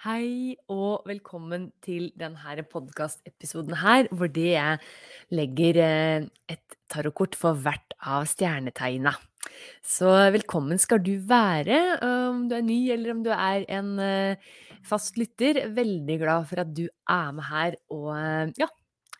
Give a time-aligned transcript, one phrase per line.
[0.00, 4.78] Hei og velkommen til denne podkastepisoden her, hvor jeg
[5.28, 9.12] legger eh, et tarotkort for hvert av stjernetegna.
[9.84, 14.48] Så velkommen skal du være, om du er ny eller om du er en eh,
[14.88, 15.66] fast lytter.
[15.76, 18.70] Veldig glad for at du er med her og eh, ja,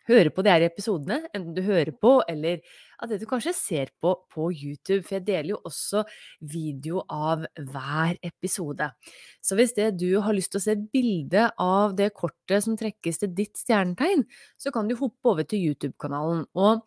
[0.09, 2.57] hører på de her episodene, enten du hører på eller
[3.01, 6.03] at det du kanskje ser på på YouTube, for jeg deler jo også
[6.53, 8.91] video av hver episode.
[9.43, 13.23] Så hvis det du har lyst til å se bilde av det kortet som trekkes
[13.23, 14.25] til ditt stjernetegn,
[14.57, 16.45] så kan du hoppe over til YouTube-kanalen.
[16.55, 16.85] Og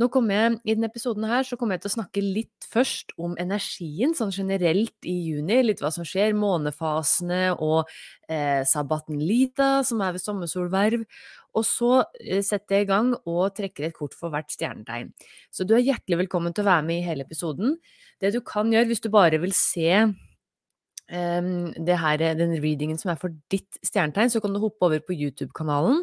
[0.00, 3.36] nå jeg, I denne episoden her så kommer jeg til å snakke litt først om
[3.38, 5.60] energien sånn generelt i juni.
[5.62, 7.86] Litt hva som skjer, månefasene og
[8.26, 11.06] eh, sabbaten Lita, som er ved sommersolverv.
[11.54, 15.12] Og så eh, setter jeg i gang og trekker et kort for hvert stjernetegn.
[15.54, 17.76] Så du er hjertelig velkommen til å være med i hele episoden.
[18.22, 23.20] Det du kan gjøre hvis du bare vil se um, her, den readingen som er
[23.20, 26.02] for ditt stjernetegn, så kan du hoppe over på YouTube-kanalen.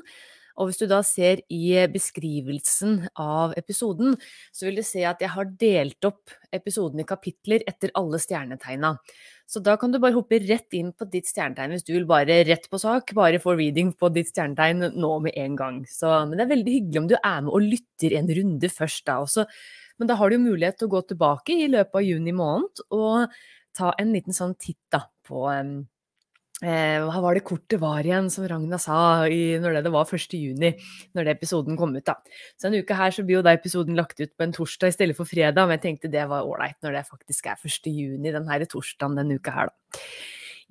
[0.60, 4.18] Og hvis du da ser i beskrivelsen av episoden,
[4.54, 8.98] så vil du se at jeg har delt opp episoden i kapitler etter alle stjernetegna.
[9.52, 12.38] Så da kan du bare hoppe rett inn på ditt stjernetegn hvis du vil bare
[12.48, 15.82] rett på sak, bare få reading på ditt stjernetegn nå med en gang.
[15.92, 19.04] Så, men det er veldig hyggelig om du er med og lytter en runde først
[19.10, 19.44] da også.
[20.00, 22.86] Men da har du jo mulighet til å gå tilbake i løpet av juni måned
[22.96, 23.36] og
[23.76, 25.82] ta en liten sånn titt da på um,
[26.62, 30.36] hva var det kortet var igjen, som Ragna sa i, når det, det var 1.
[30.38, 30.74] juni,
[31.18, 32.06] når det episoden kom ut.
[32.06, 32.20] da.
[32.60, 34.98] Så en uke her så blir jo da episoden lagt ut på en torsdag i
[34.98, 37.90] stedet for fredag, men jeg tenkte det var ålreit når det faktisk er 1.
[37.90, 40.06] juni den her torsdagen denne uka her, da.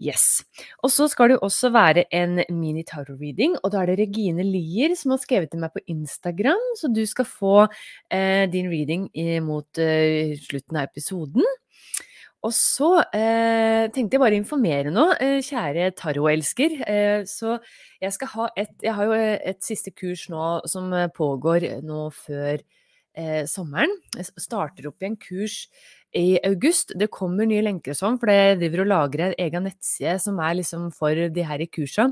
[0.00, 0.40] Yes.
[0.80, 4.94] Og så skal det jo også være en mini-tarot-reading, og da er det Regine Lier
[4.96, 9.10] som har skrevet til meg på Instagram, så du skal få eh, din reading
[9.44, 11.44] mot eh, slutten av episoden.
[12.46, 16.76] Og så eh, tenkte jeg bare å informere nå, eh, kjære tarotelsker.
[16.88, 17.58] Eh, så
[18.00, 21.68] jeg skal ha et Jeg har jo eh, et siste kurs nå som eh, pågår
[21.84, 22.62] nå før
[23.12, 23.92] eh, sommeren.
[24.16, 25.66] Jeg starter opp i en kurs
[26.16, 26.96] i august.
[26.96, 30.40] Det kommer nye lenker og sånn, for jeg driver og lager en egen nettside som
[30.40, 32.08] er liksom for de her i kursa.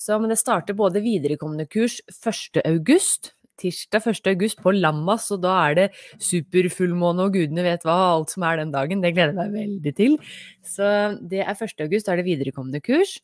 [0.00, 2.58] Så, men det starter både viderekommende kurs 1.
[2.64, 4.32] august tirsdag 1.
[4.32, 5.86] august på Lammas, og da er det
[6.24, 9.04] superfullmåne og gudene vet hva, alt som er den dagen.
[9.04, 10.18] Det gleder jeg meg veldig til.
[10.66, 10.90] Så
[11.30, 11.76] det er 1.
[11.86, 13.18] august, da er det viderekommende kurs.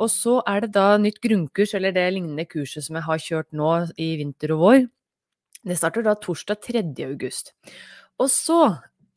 [0.00, 3.50] Og så er det da nytt grunnkurs, eller det lignende kurset som jeg har kjørt
[3.56, 4.80] nå i vinter og vår.
[5.62, 6.86] Det starter da torsdag 3.
[7.06, 7.52] august.
[8.18, 8.60] Og så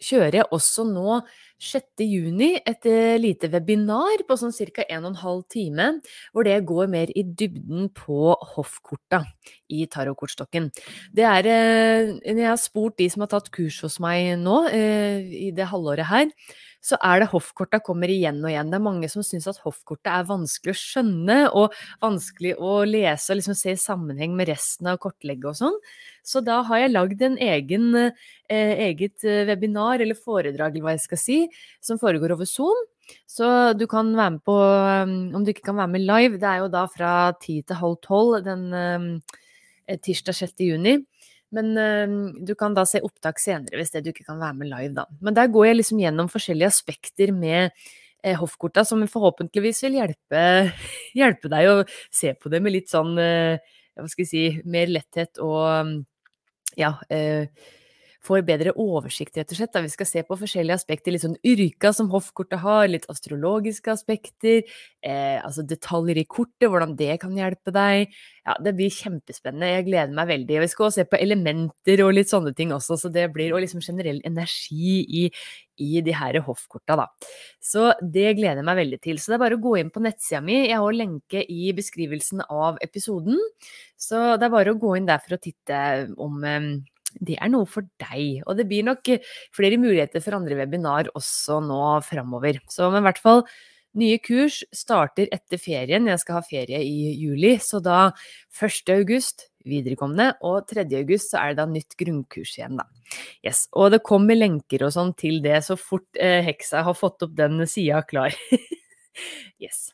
[0.04, 1.22] kjører jeg også nå
[1.62, 2.04] 6.
[2.04, 4.84] juni et eh, lite webinar på sånn ca.
[4.84, 5.88] 1 12 time,
[6.34, 9.24] hvor det går mer i dybden på hoffkorta
[9.72, 10.70] i tarotkortstokken.
[11.16, 15.24] Det er eh, jeg har spurt de som har tatt kurs hos meg nå eh,
[15.48, 16.32] i det halvåret her,
[16.86, 18.70] så er det hoffkorta kommer igjen og igjen.
[18.70, 21.74] Det er mange som syns at hoffkortet er vanskelig å skjønne og
[22.04, 25.80] vanskelig å lese og liksom se i sammenheng med resten av kortlegget og sånn.
[26.26, 31.06] Så da har jeg lagd en egen, eh, eget webinar eller foredrag, eller hva jeg
[31.08, 31.40] skal si,
[31.84, 32.86] som foregår over Zoom.
[33.30, 33.48] Så
[33.78, 36.64] du kan være med på um, Om du ikke kan være med live, det er
[36.64, 37.12] jo da fra
[37.42, 39.12] ti til halv tolv den um,
[40.02, 40.56] tirsdag 6.
[40.66, 40.96] juni.
[41.54, 44.72] Men uh, du kan da se opptak senere hvis det du ikke kan være med
[44.72, 45.06] live, da.
[45.22, 47.70] Men der går jeg liksom gjennom forskjellige aspekter med
[48.26, 50.44] eh, hoffkorta som forhåpentligvis vil hjelpe,
[51.20, 51.78] hjelpe, deg å
[52.10, 53.62] se på det med litt sånn uh,
[53.96, 56.04] hva skal jeg si, mer letthet og
[56.76, 57.48] ja, eh,
[58.26, 59.72] får bedre oversikt, rett og slett.
[59.74, 59.84] Da.
[59.86, 64.64] Vi skal se på forskjellige aspekter, litt sånn yrka som hoffkortet har, litt astrologiske aspekter,
[65.06, 68.16] eh, altså detaljer i kortet, hvordan det kan hjelpe deg.
[68.46, 69.72] Ja, det blir kjempespennende.
[69.72, 70.60] Jeg gleder meg veldig.
[70.64, 73.64] Vi skal også se på elementer og litt sånne ting også, så det blir, og
[73.64, 75.24] liksom generell energi i,
[75.82, 77.08] i de her hoffkorta, da.
[77.64, 79.22] Så det gleder jeg meg veldig til.
[79.22, 80.62] Så det er bare å gå inn på nettsida mi.
[80.66, 83.40] Jeg har lenke i beskrivelsen av episoden.
[83.98, 85.80] Så det er bare å gå inn der for å titte
[86.22, 86.44] om
[87.20, 88.42] det er noe for deg.
[88.46, 89.14] Og det blir nok
[89.56, 92.60] flere muligheter for andre webinar også nå framover.
[92.72, 93.46] Så men i hvert fall
[93.96, 96.08] nye kurs starter etter ferien.
[96.12, 98.10] Jeg skal ha ferie i juli, så da
[98.60, 98.92] 1.
[98.98, 100.86] august viderekomne, og 3.
[101.00, 102.86] august så er det da nytt grunnkurs igjen, da.
[103.46, 107.26] Yes, og det kommer lenker og sånn til det så fort eh, heksa har fått
[107.26, 108.36] opp den sida klar.
[109.64, 109.88] yes.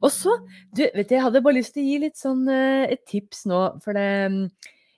[0.00, 0.34] Og så,
[0.74, 3.44] du, vet du, jeg hadde bare lyst til å gi litt sånn eh, et tips
[3.50, 4.08] nå, for det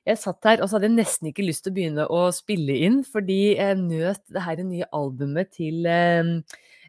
[0.06, 2.78] jeg satt her og så hadde jeg nesten ikke lyst til å begynne å spille
[2.86, 6.30] inn, fordi jeg nøt det her nye albumet til eh,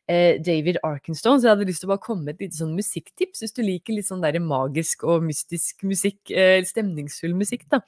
[0.05, 2.77] eh, David Arkenstone, så jeg hadde lyst til å bare komme med et lite sånn
[2.77, 7.81] musikktips, hvis du liker litt sånn der magisk og mystisk musikk, eh, stemningsfull musikk, da.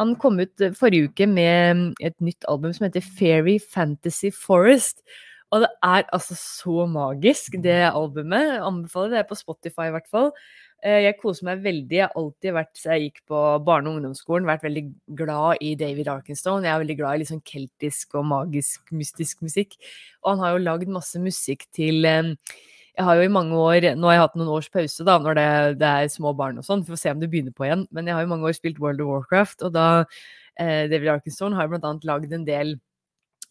[0.00, 5.04] Han kom ut forrige uke med et nytt album som heter Fairy Fantasy Forest.
[5.54, 8.56] Og det er altså så magisk, det albumet.
[8.56, 10.32] Jeg anbefaler det på Spotify, i hvert fall.
[10.84, 11.96] Eh, jeg koser meg veldig.
[11.96, 14.84] Jeg har alltid vært, jeg gikk på barne- og ungdomsskolen, vært veldig
[15.16, 16.66] glad i David Arkenstone.
[16.66, 19.78] Jeg er veldig glad i litt sånn keltisk og magisk, mystisk musikk.
[20.22, 22.34] Og han har jo lagd masse musikk til eh,
[22.94, 25.34] jeg har jo i mange år Nå har jeg hatt noen års pause, da, når
[25.34, 25.48] det,
[25.80, 27.88] det er små barn og sånn, for å se om det begynner på igjen.
[27.90, 29.86] Men jeg har i mange år spilt World of Warcraft, og da
[30.60, 32.76] eh, David Arkenstone har blant annet lagd en del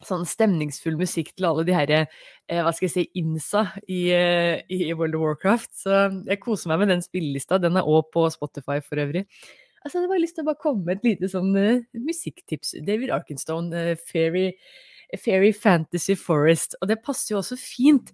[0.08, 4.62] sånn stemningsfull musikk til alle de herre eh, hva skal jeg si, insa i, eh,
[4.68, 5.72] i, World of Warcraft.
[5.84, 7.60] Så jeg koser meg med den spillelista.
[7.62, 9.26] Den er òg på Spotify for øvrig.
[9.84, 12.78] Altså, jeg hadde lyst til å bare komme med et lite sånn uh, musikktips.
[12.88, 14.54] David Arkenstone, uh, Fairy,
[15.20, 16.78] Fairy, Fantasy Forest.
[16.80, 18.14] Og det passer jo også fint,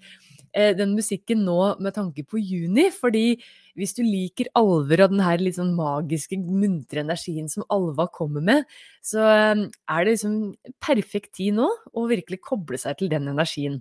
[0.54, 3.38] den musikken nå med tanke på juni, fordi
[3.80, 8.44] hvis du liker alver og den her litt sånn magiske, muntre energien som alva kommer
[8.44, 8.66] med,
[9.06, 9.24] så
[9.54, 9.62] um,
[9.92, 10.36] er det liksom
[10.84, 13.80] perfekt tid nå å virkelig koble seg til den energien.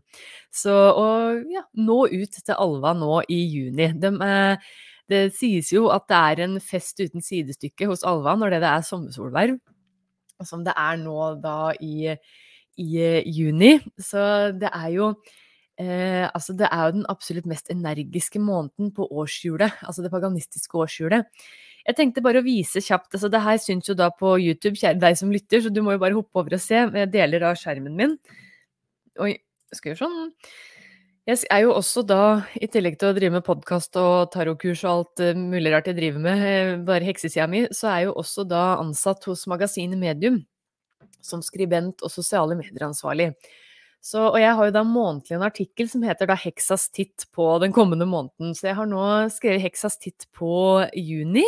[0.55, 1.09] Så å
[1.51, 3.91] ja, nå ut til alva nå i juni.
[3.99, 4.71] De, eh,
[5.11, 8.87] det sies jo at det er en fest uten sidestykke hos alva når det er
[8.87, 9.59] sommersolverv,
[10.47, 12.15] som det er nå da i,
[12.79, 13.79] i eh, juni.
[13.99, 14.23] Så
[14.55, 15.13] det er jo
[15.79, 20.75] Eh, altså det er jo den absolutt mest energiske måneden på årshjulet, altså det paganistiske
[20.75, 21.29] årshjulet.
[21.89, 24.99] Jeg tenkte bare å vise kjapt altså Det her syns jo da på YouTube, kjære
[25.01, 26.83] deg som lytter, så du må jo bare hoppe over og se.
[26.83, 28.19] Jeg deler av skjermen min.
[29.23, 29.37] Oi,
[29.73, 30.35] skal gjøre sånn.
[31.29, 32.21] Jeg er jo også da,
[32.57, 35.99] i tillegg til å drive med podkast og tarotkurs og alt uh, mulig rart jeg
[35.99, 40.01] driver med, uh, bare heksesida mi, så er jeg jo også da ansatt hos magasinet
[40.01, 40.41] Medium
[41.25, 43.35] som skribent og sosiale medier-ansvarlig.
[44.01, 47.47] Så, og jeg har jo da månedlig en artikkel som heter da Heksas titt på
[47.61, 48.55] den kommende måneden.
[48.55, 49.03] Så jeg har nå
[49.35, 50.51] skrevet Heksas titt på
[50.95, 51.43] juni.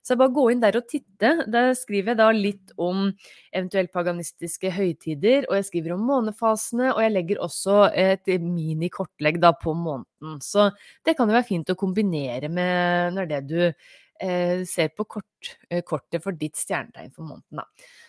[0.00, 1.32] Så jeg bare gå inn der og titte.
[1.50, 3.10] Der skriver jeg da litt om
[3.50, 9.52] eventuelt paganistiske høytider, og jeg skriver om månefasene, og jeg legger også et minikortlegg da
[9.58, 10.38] på måneden.
[10.40, 10.70] Så
[11.04, 15.56] det kan jo være fint å kombinere med når det du eh, ser på kort,
[15.68, 17.68] eh, kortet for ditt stjernetegn for måneden, da.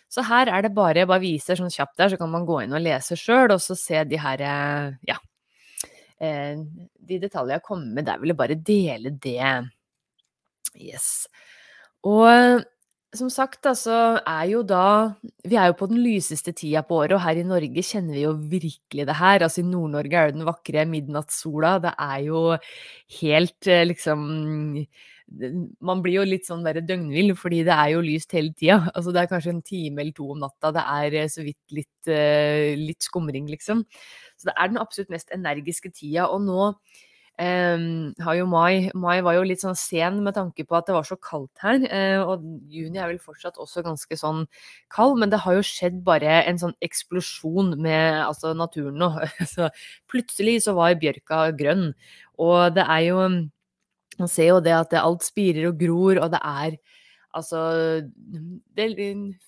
[0.10, 2.64] Så her er det bare Jeg bare viser sånn kjapt der, så kan man gå
[2.64, 4.46] inn og lese sjøl, og så se de her
[5.08, 5.20] Ja.
[6.20, 6.58] Eh,
[7.10, 9.54] de detaljene jeg kommer med der, vil jeg bare dele det.
[10.76, 11.28] Yes.
[12.06, 12.66] Og
[13.18, 15.16] som sagt, da, så er jo da
[15.50, 18.26] Vi er jo på den lyseste tida på året, og her i Norge kjenner vi
[18.26, 19.46] jo virkelig det her.
[19.46, 21.78] Altså i Nord-Norge er det den vakre midnattssola.
[21.82, 22.44] Det er jo
[23.22, 24.28] helt eh, liksom
[25.30, 28.80] man blir jo litt sånn der døgnvill, fordi det er jo lyst hele tida.
[28.96, 31.76] Altså det er kanskje en time eller to om natta, det er eh, så vidt
[31.76, 33.86] litt, uh, litt skumring, liksom.
[34.40, 36.30] Så det er den absolutt mest energiske tida.
[36.32, 37.86] Og nå um,
[38.24, 41.08] har jo mai Mai var jo litt sånn sen med tanke på at det var
[41.08, 41.84] så kaldt her.
[41.86, 44.46] Uh, og juni er vel fortsatt også ganske sånn
[44.96, 49.14] kald, men det har jo skjedd bare en sånn eksplosjon med altså, naturen nå.
[49.54, 49.70] så
[50.10, 51.90] plutselig så var bjørka grønn.
[52.40, 53.24] Og det er jo
[54.20, 56.80] man ser jo det at alt spirer og gror, og det er
[57.38, 57.60] Altså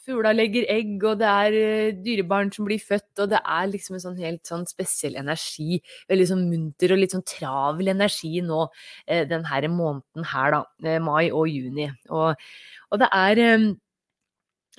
[0.06, 3.98] Fugla legger egg, og det er uh, dyrebarn som blir født, og det er liksom
[3.98, 5.80] en sånn helt sånn spesiell energi.
[6.12, 8.68] Veldig sånn munter og litt sånn travel energi nå
[9.08, 10.66] denne den her måneden her, da.
[10.86, 11.90] Uh, mai og juni.
[12.14, 12.52] Og,
[12.92, 13.48] og det er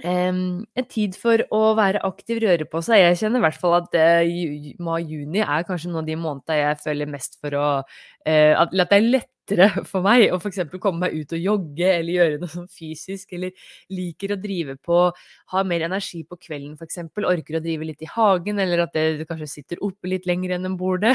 [0.03, 3.03] Um, en tid for å være aktiv, røre på seg.
[3.03, 6.79] Jeg kjenner i hvert fall at uh, mai-juni er kanskje noen av de månedene jeg
[6.81, 7.67] føler mest for å
[8.25, 9.05] at, det er
[9.53, 10.61] lettere for meg å f.eks.
[10.81, 13.53] komme meg ut og jogge eller gjøre noe sånn fysisk, eller
[13.93, 15.01] liker å drive på
[15.53, 17.01] Ha mer energi på kvelden f.eks.
[17.23, 20.71] Orker å drive litt i hagen, eller at det kanskje sitter oppe litt lenger enn
[20.71, 21.15] en bordet.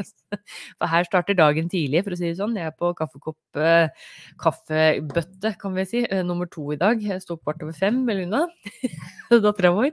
[0.80, 2.54] For her starter dagen tidlig, for å si det sånn.
[2.56, 7.02] Jeg er på kaffekopp, eh, kaffebøtte, kan vi si, eh, nummer to i dag.
[7.04, 8.46] Jeg står kvart over fem med Luna,
[9.30, 9.90] dattera vår.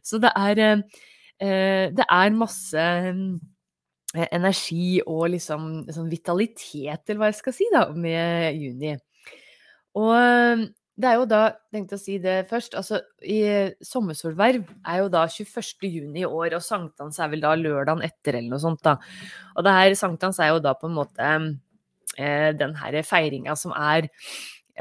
[0.00, 2.86] Så det er, eh, det er masse
[4.14, 8.94] energi og liksom sånn vitalitet, eller hva jeg skal si, da, med juni.
[9.98, 11.40] Og det er jo da,
[11.74, 13.40] tenkte å si det først, altså i
[13.82, 15.88] sommersolverv er jo da 21.
[15.90, 18.96] juni i år, og sankthans er vel da lørdagen etter eller noe sånt, da.
[19.56, 21.32] Og det her sankthans er jo da på en måte
[22.14, 24.06] eh, den her feiringa som er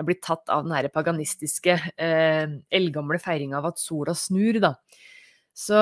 [0.06, 4.76] blitt tatt av den her paganistiske, eh, eldgamle feiringa av at sola snur, da.
[5.58, 5.82] Så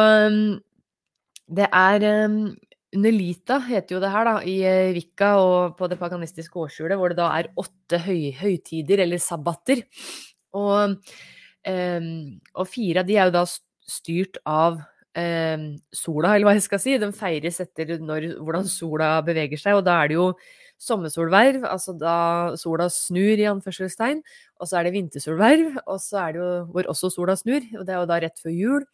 [1.51, 4.57] det er under Lita heter jo det her, da, i
[4.97, 9.21] Vika eh, og på det paganistiske årshjulet, hvor det da er åtte høy, høytider, eller
[9.21, 9.85] sabbater.
[10.51, 10.97] Og,
[11.67, 12.09] um,
[12.51, 14.81] og, fire av de er jo da styrt av
[15.15, 16.97] um, sola, eller hva jeg skal si.
[16.99, 20.27] Den feires etter når, hvordan sola beveger seg, og da er det jo
[20.81, 22.17] sommersolverv, altså da
[22.59, 24.19] sola snur, i anførselstegn.
[24.59, 27.87] Og så er det vintersolverv, og så er det jo hvor også sola snur, og
[27.87, 28.85] det er jo da rett før jul.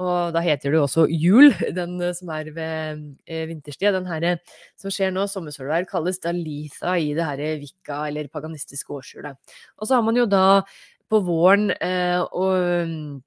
[0.00, 3.94] Og da heter det jo også jul, den eh, som er ved eh, vinterstid.
[3.94, 4.40] Den her
[4.80, 9.38] som skjer nå, sommersolvær, kalles da litha i det her vikka, eller paganistiske årshjulet.
[9.78, 10.64] Og så har man jo da
[11.10, 13.22] på våren eh, og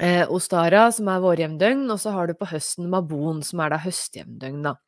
[0.00, 3.82] eh, Ostara, som er vårjevndøgn, og så har du på høsten Mabon, som er da
[3.82, 4.78] høstjevndøgn, da.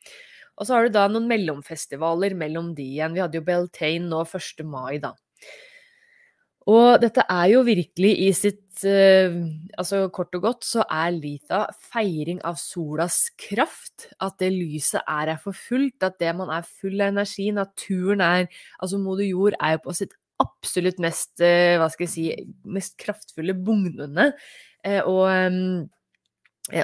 [0.54, 3.16] Og så har du da noen mellomfestivaler mellom de igjen.
[3.16, 4.62] Vi hadde jo Beltane nå 1.
[4.70, 5.10] mai, da.
[6.70, 9.34] Og dette er jo virkelig i sitt eh,
[9.76, 14.08] Altså kort og godt så er Lita feiring av solas kraft.
[14.22, 17.50] At det lyset er her for fullt, at det man er full av energi.
[17.54, 18.46] Naturen er
[18.80, 22.24] Altså moder jord er jo på sitt absolutt mest eh, Hva skal jeg si
[22.64, 24.32] Mest kraftfulle bugnende.
[24.84, 25.84] eh, og, um,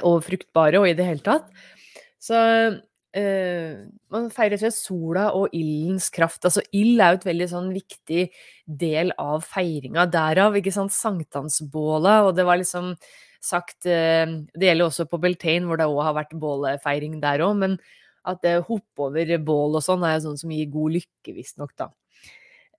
[0.05, 1.49] og fruktbare, og i det hele tatt.
[2.21, 2.37] Så
[3.11, 6.45] Uh, man feirer seg sola og ildens kraft.
[6.47, 8.21] Altså ild er jo et veldig sånn viktig
[8.81, 10.05] del av feiringa.
[10.11, 12.93] Derav, ikke sant, sankthansbålet, og det var liksom
[13.41, 17.57] sagt uh, Det gjelder også på Beltane, hvor det òg har vært bålefeiring der òg,
[17.65, 17.75] men
[18.31, 21.35] at det uh, hoppe over bål og sånn er jo sånn som gir god lykke,
[21.35, 21.91] visstnok, da.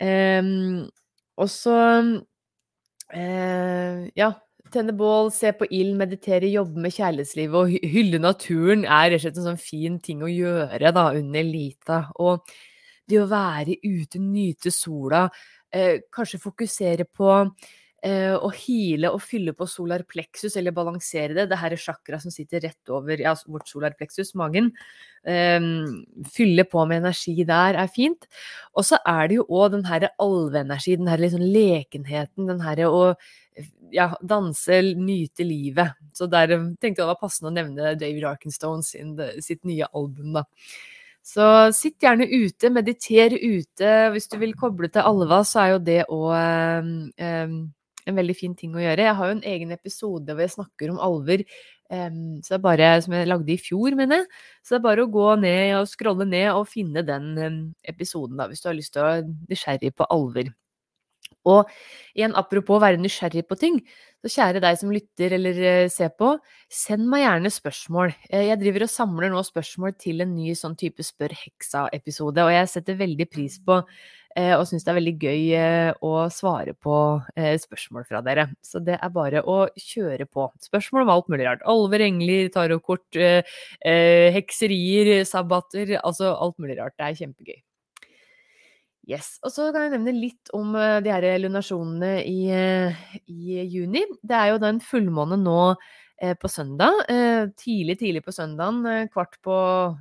[0.03, 0.89] Um,
[1.37, 1.77] og så
[3.12, 4.29] Ja,
[4.73, 9.25] tenne bål, se på ild, meditere, jobbe med kjærlighetslivet og hylle naturen er rett og
[9.26, 12.02] slett en sånn fin ting å gjøre da, under Lita.
[12.23, 12.43] Og
[13.09, 15.26] det å være ute, nyte sola,
[15.73, 17.31] eh, kanskje fokusere på
[18.02, 21.47] eh, å hile og fylle på solar plexus, eller balansere det.
[21.50, 24.73] Det her er chakra som sitter rett over ja, vårt solar plexus, magen.
[25.26, 25.61] Eh,
[26.33, 28.26] fylle på med energi der er fint.
[28.75, 32.87] Og så er det jo òg den her alveenergi, den her liksom lekenheten, den her
[32.88, 33.07] å
[33.92, 35.99] ja, danse, nyte livet.
[36.16, 39.88] Så der eh, tenkte jeg det var passende å nevne David Arkenstone sin, sitt nye
[39.92, 40.47] album, da.
[41.23, 41.44] Så
[41.76, 43.90] sitt gjerne ute, mediter ute.
[44.11, 47.54] Hvis du vil koble til Alva, så er jo det òg um, um,
[48.11, 49.06] en veldig fin ting å gjøre.
[49.06, 51.44] Jeg har jo en egen episode hvor jeg snakker om alver.
[51.92, 54.26] Så det er bare, Som jeg lagde i fjor, mener jeg.
[54.64, 58.49] Så det er bare å gå ned og scrolle ned og finne den episoden, da,
[58.49, 60.50] hvis du har lyst til å være nysgjerrig på alver.
[61.49, 61.67] Og
[62.14, 63.81] igjen, apropos å være nysgjerrig på ting,
[64.23, 66.37] så kjære deg som lytter eller eh, ser på,
[66.71, 68.12] send meg gjerne spørsmål.
[68.31, 72.52] Eh, jeg driver og samler nå spørsmål til en ny sånn type Spør heksa-episode, og
[72.55, 73.81] jeg setter veldig pris på
[74.37, 75.43] eh, og syns det er veldig gøy
[76.07, 76.95] å svare på
[77.64, 78.47] spørsmål fra dere.
[78.62, 80.47] Så det er bare å kjøre på.
[80.62, 81.67] Spørsmål om alt mulig rart.
[81.67, 83.19] Alver, engler, tarotkort,
[83.83, 86.95] hekserier, sabbater, altså alt mulig rart.
[86.97, 87.61] Det er kjempegøy.
[89.09, 89.35] Yes.
[89.42, 94.04] Og så kan jeg nevne litt om uh, de her lunasjonene i, uh, i, juni.
[94.23, 97.02] Det er jo da en fullmåne nå uh, på søndag.
[97.59, 99.09] tidlig, tidlig på søndagen.
[99.11, 99.56] kvart på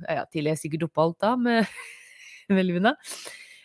[0.06, 1.66] Ja, tidlig er sikkert oppe da, med,
[2.54, 2.94] med luna.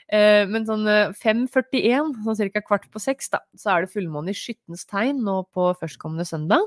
[0.10, 0.88] men sånn
[1.20, 2.62] 5.41, sånn ca.
[2.64, 6.64] kvart på seks, da, så er det fullmåne i skyttens tegn nå på førstkommende søndag.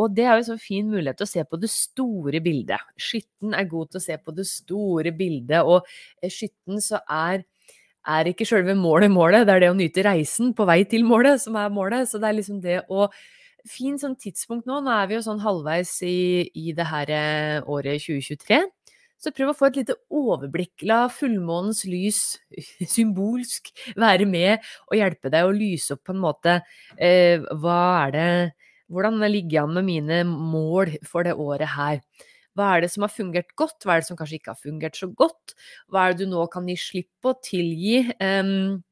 [0.00, 2.80] Og det er jo sånn fin mulighet til å se på det store bildet.
[2.96, 5.84] Skytten er god til å se på det store bildet, og
[6.24, 7.42] skytten så er
[8.08, 11.42] er ikke sjølve målet målet, det er det å nyte reisen på vei til målet
[11.42, 12.10] som er målet.
[12.10, 13.08] Så det er liksom det å
[13.62, 14.80] Fin sånn tidspunkt nå.
[14.82, 18.58] Nå er vi jo sånn halvveis i, i det her eh, året 2023.
[19.22, 20.82] Så prøv å få et lite overblikk.
[20.90, 22.40] La fullmånens lys
[22.96, 26.56] symbolsk være med og hjelpe deg å lyse opp på en måte.
[26.98, 27.78] Eh, hva
[28.08, 28.26] er det
[28.92, 32.02] Hvordan ligger jeg an med mine mål for det året her?
[32.58, 34.98] Hva er det som har fungert godt, hva er det som kanskje ikke har fungert
[34.98, 35.54] så godt?
[35.88, 38.82] Hva er det du nå kan gi slipp på, tilgi um,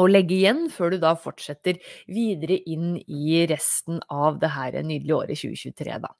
[0.00, 5.18] og legge igjen, før du da fortsetter videre inn i resten av det her nydelige
[5.18, 6.14] året 2023, da.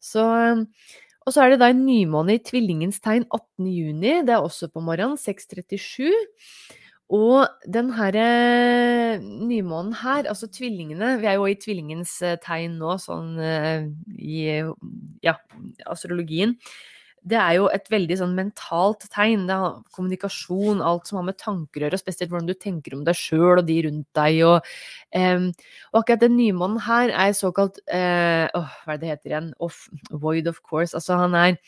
[0.00, 0.26] Så
[1.28, 3.66] og så er det da en nymåne i tvillingens tegn 18.
[3.68, 4.14] juni.
[4.26, 6.08] Det er også på morgenen, 6.37.
[7.10, 12.78] Og den her eh, nymånen her, altså tvillingene Vi er jo i tvillingens eh, tegn
[12.78, 14.46] nå, sånn eh, i
[15.26, 15.34] ja,
[15.90, 16.54] astrologien.
[17.26, 19.42] det er jo et veldig sånn mentalt tegn.
[19.48, 23.02] Det er kommunikasjon, alt som har med tanker å gjøre, spesielt hvordan du tenker om
[23.04, 24.38] deg sjøl og de rundt deg.
[24.46, 24.70] Og,
[25.12, 25.50] um,
[25.90, 29.52] og akkurat den nymånen her er såkalt uh, oh, Hva er det heter igjen?
[29.60, 30.94] Off, void, of course.
[30.96, 31.58] Altså, han er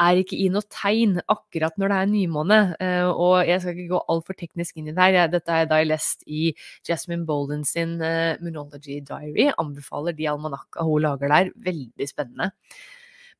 [0.00, 2.58] er ikke i noe tegn akkurat når det er nymåne.
[2.80, 5.30] Uh, og jeg skal ikke gå altfor teknisk inn i det her.
[5.32, 6.50] Dette har jeg da lest i
[6.88, 9.48] Jasmine Bolden sin uh, Moonology Diary.
[9.56, 11.50] Anbefaler de almanakka hun lager der.
[11.70, 12.52] Veldig spennende.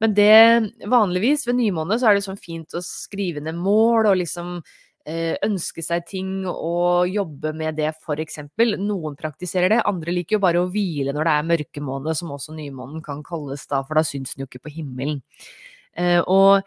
[0.03, 4.19] Men det vanligvis ved nymåne så er det sånn fint å skrive ned mål og
[4.21, 4.59] liksom
[5.07, 7.95] eh, ønske seg ting og jobbe med det,
[8.27, 8.77] eksempel.
[8.83, 12.57] Noen praktiserer det, andre liker jo bare å hvile når det er mørkemåne, som også
[12.57, 15.23] nymånen kan kalles da, for da syns den jo ikke på himmelen.
[15.97, 16.67] Eh, og,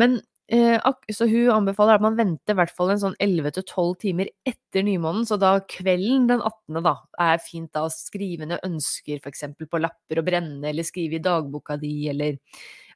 [0.00, 0.18] men
[0.52, 0.76] eh,
[1.12, 5.26] så hun anbefaler at man venter i hvert fall en sånn 11-12 timer etter nymånen,
[5.28, 6.82] så da kvelden den 18.
[6.86, 9.48] da, er fint da å skrive ned ønsker f.eks.
[9.60, 12.38] på lapper og brenne, eller skrive i dagboka di, eller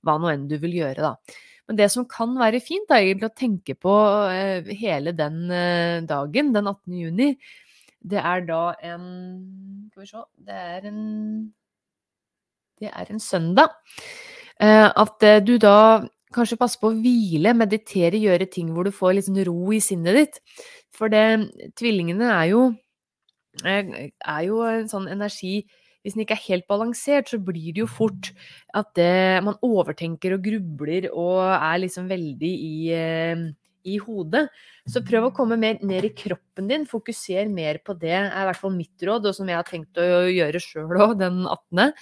[0.04, 1.42] hva nå enn du vil gjøre, da.
[1.64, 3.92] Men det som kan være fint, er egentlig å tenke på
[4.28, 5.46] eh, hele den
[6.04, 6.98] dagen, den 18.
[6.98, 7.30] juni.
[8.04, 9.04] Det er da en
[9.88, 11.04] Skal vi se Det er en
[12.76, 13.72] Det er en søndag.
[14.62, 18.94] Eh, at eh, du da kanskje passer på å hvile, meditere, gjøre ting hvor du
[18.94, 20.40] får sånn ro i sinnet ditt.
[20.94, 21.24] For det
[21.78, 22.66] Tvillingene er jo
[23.64, 25.64] eh, er jo en sånn energi
[26.04, 28.28] hvis den ikke er helt balansert, så blir det jo fort
[28.76, 32.74] at det, man overtenker og grubler og er liksom veldig i,
[33.84, 34.46] i hodet.
[34.88, 38.48] Så prøv å komme mer ned i kroppen din, fokuser mer på det, er i
[38.48, 41.92] hvert fall mitt råd, og som jeg har tenkt å gjøre sjøl òg den 18.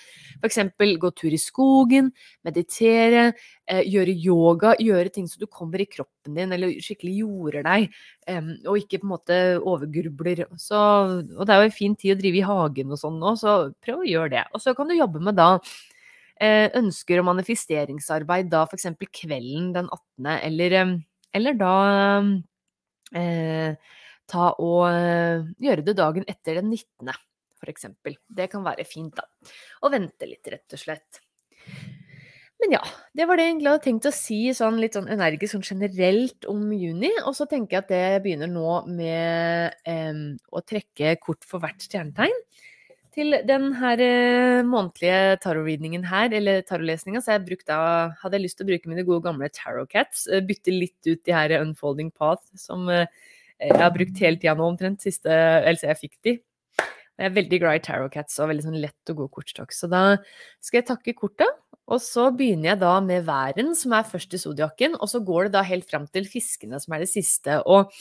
[0.40, 2.10] For eksempel gå tur i skogen,
[2.46, 3.28] meditere,
[3.66, 7.88] eh, gjøre yoga, gjøre ting så du kommer i kroppen din, eller skikkelig jorder deg,
[8.66, 10.44] og ikke på en måte overgrubler.
[10.60, 10.82] Så,
[11.36, 13.56] og det er jo en fin tid å drive i hagen og sånn nå, så
[13.82, 14.44] prøv å gjøre det.
[14.52, 15.56] Og så kan du jobbe med da
[16.42, 18.90] eh, ønsker og manifesteringsarbeid da f.eks.
[19.22, 20.78] kvelden den 18., eller,
[21.36, 21.74] eller da
[23.16, 23.74] eh,
[24.30, 27.12] ta og eh, gjøre det dagen etter den 19.,
[27.62, 27.90] f.eks.
[28.26, 29.52] Det kan være fint, da.
[29.86, 31.20] Og vente litt, rett og slett.
[32.62, 32.83] Men ja,
[33.18, 36.46] det var det jeg egentlig hadde tenkt å si sånn litt sånn energisk sånn generelt
[36.50, 37.11] om juni.
[37.26, 41.83] Og så tenker jeg at det begynner nå med eh, å trekke kort for hvert
[41.83, 42.38] stjernetegn.
[43.12, 47.81] Til den her eh, månedlige tarot-readingen her, eller tarotlesninga, så jeg da,
[48.22, 50.25] hadde jeg lyst til å bruke mine gode gamle tarot cats.
[50.33, 53.05] Eh, bytte litt ut de her Unfolding Path som eh,
[53.61, 56.38] jeg har brukt hele tida nå omtrent, siste, eller jeg fikk de.
[57.20, 59.77] Jeg er veldig glad i tarot cats og veldig sånn lett og god kortstokk.
[59.77, 60.16] Så da
[60.64, 61.46] skal jeg takke korta,
[61.92, 65.51] og så begynner jeg da med væren, som er først i sodjakken, og så går
[65.51, 67.61] det da helt fram til fiskene, som er det siste.
[67.68, 67.92] Og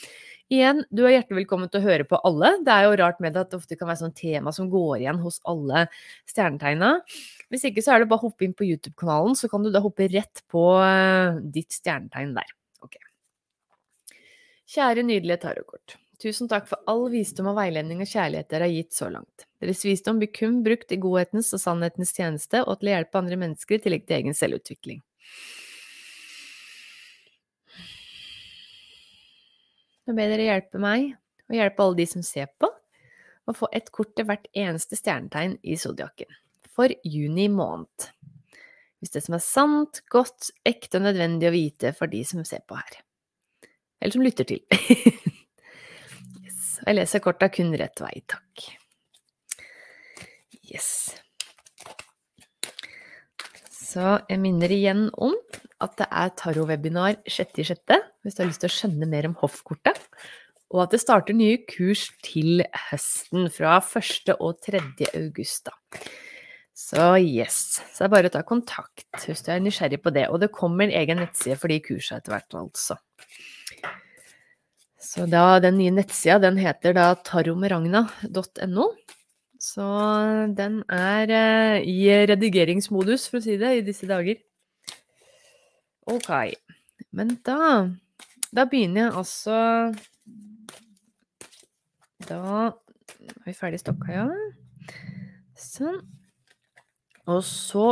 [0.51, 2.49] Igjen, du er hjertelig velkommen til å høre på alle.
[2.65, 4.97] Det er jo rart med det at det ofte kan være sånn tema som går
[4.97, 5.85] igjen hos alle
[6.27, 6.89] stjernetegna.
[7.47, 9.79] Hvis ikke så er det bare å hoppe inn på YouTube-kanalen, så kan du da
[9.83, 12.51] hoppe rett på uh, ditt stjernetegn der.
[12.83, 12.99] Ok.
[14.75, 15.95] Kjære nydelige tarotkort.
[16.19, 19.47] Tusen takk for all visdom og veiledning og kjærlighet dere har gitt så langt.
[19.63, 23.39] Deres visdom blir kun brukt i godhetens og sannhetens tjeneste og til å hjelpe andre
[23.39, 24.99] mennesker i tillegg til egen selvutvikling.
[30.11, 31.13] Nå ber dere hjelpe meg,
[31.47, 32.67] og hjelpe alle de som ser på,
[33.47, 36.27] å få ett kort til hvert eneste stjernetegn i zodiakken.
[36.67, 38.09] For juni måned.
[38.99, 42.59] Hvis det som er sant, godt, ekte og nødvendig å vite for de som ser
[42.67, 42.99] på her.
[44.03, 44.59] Eller som lytter til.
[46.43, 46.59] yes.
[46.83, 48.67] Jeg leser korta kun rett vei, takk.
[50.59, 50.91] Yes.
[53.91, 55.33] Så jeg minner igjen om
[55.83, 57.75] at det er tarot-webinar 6.6.
[58.23, 59.99] hvis du har lyst til å skjønne mer om hoffkortet.
[60.71, 64.31] Og at det starter nye kurs til høsten, fra 1.
[64.37, 64.79] og 3.
[65.19, 65.67] august.
[65.67, 66.03] Da.
[66.77, 67.81] Så yes.
[67.91, 70.29] Så det er bare å ta kontakt hvis du er nysgjerrig på det.
[70.31, 72.95] Og det kommer en egen nettside for de kursene etter hvert, altså.
[75.01, 78.87] Så da, den nye nettsida, heter da taromeragna.no.
[79.61, 79.87] Så
[80.57, 84.39] den er uh, i redigeringsmodus, for å si det, i disse dager.
[86.09, 86.31] Ok.
[87.13, 87.89] Men da
[88.51, 89.57] Da begynner jeg altså
[92.27, 92.39] Da
[92.71, 94.25] er vi ferdig stokka, ja.
[95.55, 96.01] Sånn.
[97.29, 97.85] Og så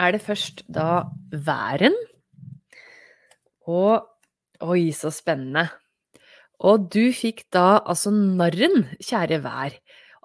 [0.00, 1.96] er det først da væren.
[3.68, 4.06] Og
[4.60, 5.70] Oi, så spennende.
[6.68, 9.76] Og du fikk da altså narren, kjære vær.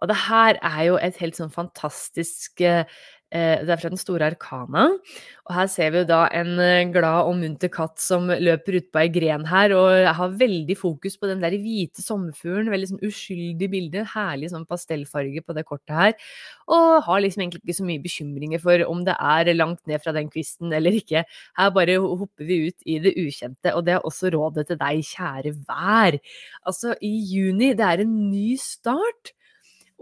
[0.02, 2.84] Og det her er jo et helt sånn fantastisk eh,
[3.36, 4.86] Eh, det er fra Den store arkana.
[5.46, 9.02] Og her ser vi jo da en eh, glad og munter katt som løper utpå
[9.02, 12.72] ei gren her, og har veldig fokus på den der hvite sommerfuglen.
[12.72, 14.06] Veldig sånn uskyldig bilde.
[14.14, 16.16] Herlig sånn pastellfarge på det kortet her.
[16.72, 20.16] Og har liksom egentlig ikke så mye bekymringer for om det er langt ned fra
[20.16, 21.26] den kvisten eller ikke.
[21.60, 25.04] Her bare hopper vi ut i det ukjente, og det er også rådet til deg,
[25.12, 26.22] kjære vær.
[26.64, 29.35] Altså, i juni, det er en ny start.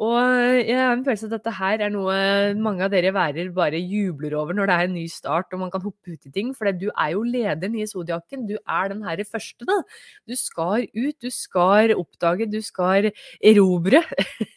[0.02, 0.18] Og
[0.58, 2.16] jeg har en følelse at dette her er noe
[2.58, 5.74] mange av dere værer bare jubler over når det er en ny start og man
[5.74, 6.50] kan hoppe ut i ting.
[6.58, 8.48] For du er jo lederen i Zodiaken.
[8.50, 9.78] Du er den her første, da.
[10.26, 14.02] Du skal ut, du skal oppdage, du skal erobre.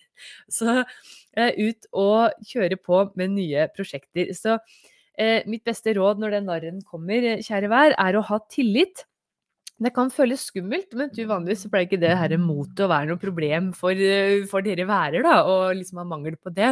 [0.57, 0.79] Så
[1.37, 4.33] eh, ut og kjøre på med nye prosjekter.
[4.33, 4.57] Så
[5.21, 9.05] eh, mitt beste råd når den narren kommer, kjære vær, er å ha tillit
[9.83, 13.21] det kan føles skummelt, men du, vanligvis pleier ikke det her motet å være noe
[13.21, 16.71] problem for, eh, for dere værer, da, og liksom ha mangel på det.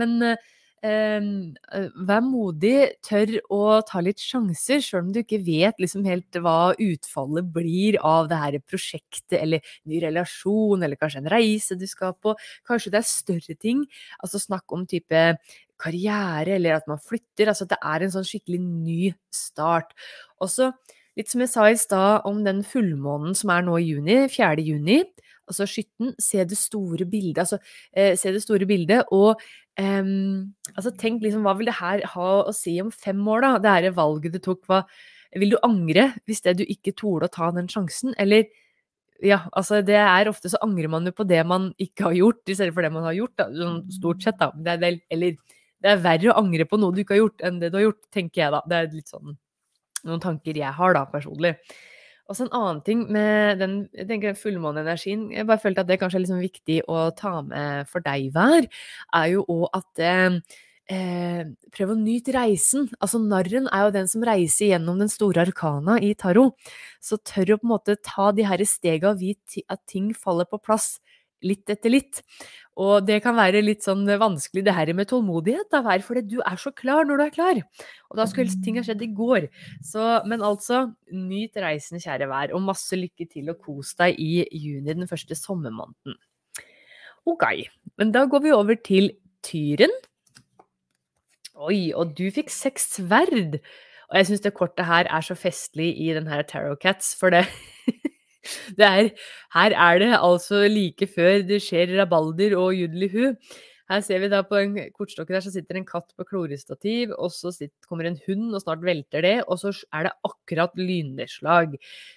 [0.00, 0.40] Men eh,
[0.84, 6.74] vær modig, tør å ta litt sjanser, sjøl om du ikke vet liksom helt hva
[6.74, 12.16] utfallet blir av det her prosjektet, eller ny relasjon, eller kanskje en reise du skal
[12.18, 12.34] på.
[12.66, 13.86] Kanskje det er større ting.
[14.18, 15.22] Altså snakk om type
[15.80, 17.54] karriere, eller at man flytter.
[17.54, 19.94] Altså det er en sånn skikkelig ny start.
[20.42, 20.72] Og så
[21.18, 24.64] Litt som jeg sa i stad om den fullmånen som er nå i juni, 4.
[24.66, 25.02] juni.
[25.44, 27.42] Altså skytten, se det store bildet.
[27.44, 27.58] Altså,
[27.92, 29.40] eh, se det store bildet, og
[29.78, 30.02] eh,
[30.74, 33.52] altså, tenk liksom, hva vil det her ha å si om fem år, da?
[33.60, 34.84] Det her valget du tok, hva
[35.34, 38.44] Vil du angre hvis det du ikke torde å ta den sjansen, eller
[39.22, 42.42] ja, altså det er ofte så angrer man jo på det man ikke har gjort,
[42.46, 44.52] i stedet for det man har gjort, da, sånn stort sett, da.
[44.54, 45.34] Det er, eller
[45.82, 47.88] det er verre å angre på noe du ikke har gjort, enn det du har
[47.88, 48.62] gjort, tenker jeg da.
[48.70, 49.34] Det er litt sånn
[50.04, 51.54] noen tanker jeg har, da, personlig.
[52.24, 55.98] Og så en annen ting med den, jeg tenker fullmåneenergien Jeg bare følte at det
[56.00, 58.68] kanskje er liksom viktig å ta med for deg, hver,
[59.18, 60.38] er jo òg at eh,
[60.92, 61.42] eh,
[61.74, 62.88] prøv å nyte reisen.
[62.96, 66.56] Altså narren er jo den som reiser gjennom den store arkana i tarot.
[67.04, 70.48] Så tør å på en måte ta de her stega og vite at ting faller
[70.48, 70.94] på plass
[71.44, 72.22] litt etter litt.
[72.80, 76.58] Og det kan være litt sånn vanskelig, det her med tålmodighet, da, fordi du er
[76.58, 77.60] så klar når du er klar.
[78.10, 79.46] Og da skulle ting ha skjedd i går.
[79.86, 84.42] Så, men altså, nyt reisen, kjære vær, og masse lykke til og kos deg i
[84.50, 86.18] juni, den første sommermåneden.
[87.30, 87.46] Ok,
[87.96, 89.12] men da går vi over til
[89.46, 89.94] tyren.
[91.54, 93.60] Oi, og du fikk seks sverd.
[94.10, 97.30] Og jeg syns det kortet her er så festlig i den her Tarot Cats, for
[97.30, 97.46] det
[98.78, 99.12] er,
[99.56, 103.32] her er det altså like før det skjer rabalder og judelihu.
[103.90, 107.28] Her ser vi da på en kortstokke der så sitter en katt på klorestativ, og
[107.34, 111.74] så sitter, kommer en hund, og snart velter det, og så er det akkurat lynnedslag.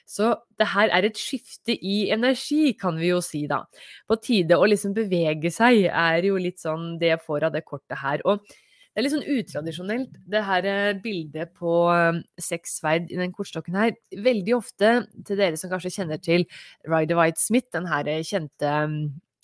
[0.08, 3.66] Så det her er et skifte i energi, kan vi jo si, da.
[4.08, 7.66] På tide å liksom bevege seg, er jo litt sånn det jeg får av det
[7.68, 8.24] kortet her.
[8.24, 8.48] Og
[8.98, 13.30] det er litt sånn utradisjonelt, det her eh, bildet på eh, seks sverd i den
[13.30, 13.92] kortstokken her.
[14.26, 14.94] Veldig ofte,
[15.28, 16.48] til dere som kanskje kjenner til
[16.90, 18.72] Ryder White Smith, den her eh, kjente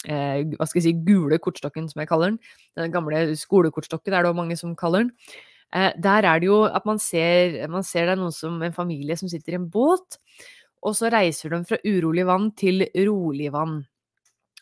[0.09, 2.41] eh, hva skal jeg si, gule kortstokken, som jeg kaller den.
[2.81, 5.13] Den gamle skolekortstokken er det mange som kaller den.
[5.69, 8.73] Eh, der er det jo at man ser, man ser det er noen som en
[8.73, 10.17] familie som sitter i en båt,
[10.81, 13.83] og så reiser de fra urolig vann til rolig vann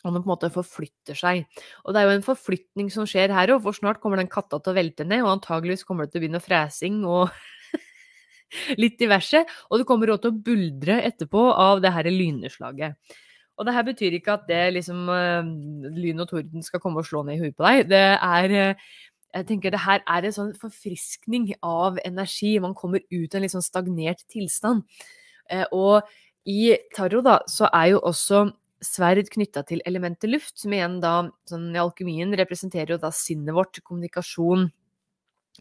[0.02, 1.44] og den på en måte forflytter seg.
[1.86, 4.58] Og det er jo en forflytning som skjer her òg, for snart kommer den katta
[4.58, 7.30] til å velte ned, og antageligvis kommer det til å begynne fresing og
[8.82, 9.44] litt diverse.
[9.70, 12.98] Og det kommer òg til å buldre etterpå av det her lynnedslaget.
[13.60, 15.46] Og det her betyr ikke at det liksom uh,
[15.94, 17.84] lyn og torden skal komme og slå ned i huet på deg.
[17.92, 18.92] Det er uh,
[19.32, 22.56] jeg tenker det her er en sånn forfriskning av energi.
[22.60, 24.82] Man kommer ut av en litt sånn stagnert tilstand.
[25.46, 26.10] Uh, og
[26.48, 28.48] i tarot da, så er jo også
[28.82, 31.14] sverd knytta til elementet luft, som igjen da,
[31.48, 34.68] sånn i alkymien, representerer jo da sinnet vårt, kommunikasjon,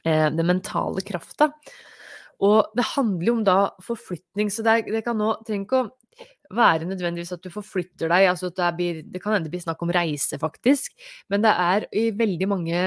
[0.03, 1.51] eh, den mentale krafta.
[2.41, 5.89] Og det handler jo om da forflytning, så det, det kan nå trenger ikke å
[6.51, 9.93] være nødvendigvis at du forflytter deg, altså det, blir, det kan hende bli snakk om
[9.93, 10.95] reise, faktisk,
[11.31, 12.81] men det er i veldig mange,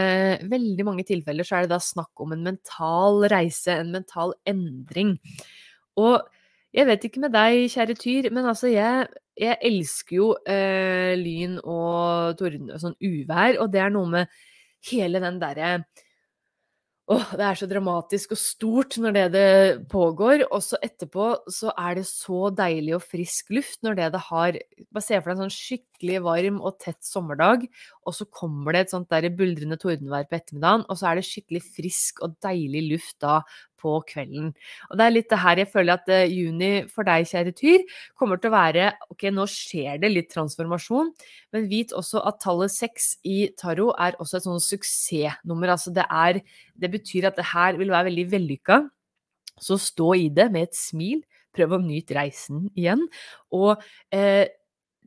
[0.51, 5.17] veldig mange tilfeller så er det da snakk om en mental reise, en mental endring.
[6.01, 6.19] Og
[6.75, 9.07] jeg vet ikke med deg, kjære Tyr, men altså, jeg,
[9.39, 14.41] jeg elsker jo eh, lyn og torden og sånn uvær, og det er noe med
[14.91, 15.77] hele den derre
[17.05, 19.49] Åh, det er så dramatisk og stort når det, det
[19.93, 24.23] pågår, og så etterpå så er det så deilig og frisk luft når det det
[24.31, 24.57] har
[24.89, 27.67] Bare se for deg en sånn skikkelig varm og tett sommerdag,
[28.09, 31.27] og så kommer det et sånt der buldrende tordenvær på ettermiddagen, og så er det
[31.29, 33.43] skikkelig frisk og deilig luft da
[33.85, 34.51] på kvelden.
[34.89, 37.85] Og det er litt det her jeg føler at uh, juni for deg, kjære Tyr,
[38.19, 41.13] kommer til å være Ok, nå skjer det litt transformasjon,
[41.55, 45.77] men vit også at tallet seks i tarot er også et sånn suksessnummer.
[45.77, 46.41] Altså det er
[46.75, 48.83] Det betyr at det her vil være veldig vellykka.
[49.61, 51.23] Så stå i det med et smil.
[51.55, 53.05] Prøv å nyte reisen igjen.
[53.55, 53.79] Og
[54.11, 54.51] eh,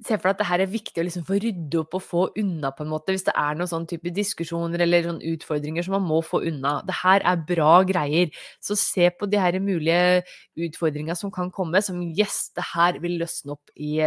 [0.06, 2.24] se for deg at det her er viktig å liksom få rydde opp og få
[2.38, 5.96] unna, på en måte, hvis det er noen sånn type diskusjoner eller sånn utfordringer som
[5.98, 6.76] man må få unna.
[6.86, 8.30] Det her er bra greier.
[8.62, 10.22] Så se på de her mulige
[10.68, 13.98] utfordringene som kan komme, som yes, det her vil løsne opp i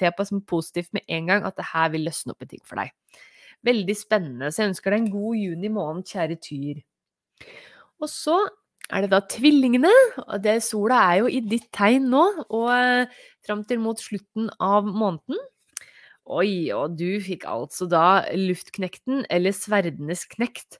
[0.00, 2.62] Se på som positivt med en gang at det her vil løsne opp i ting
[2.64, 2.94] for deg.
[3.66, 4.48] Veldig spennende.
[4.48, 6.80] Så jeg ønsker deg en god juni måned, kjære Tyr.
[8.00, 8.38] Og så
[8.90, 9.92] er det da tvillingene.
[10.42, 14.88] det, Sola er jo i ditt tegn nå, og eh, fram til mot slutten av
[14.88, 15.38] måneden.
[16.30, 20.78] Oi, og du fikk altså da luftknekten, eller sverdenes knekt.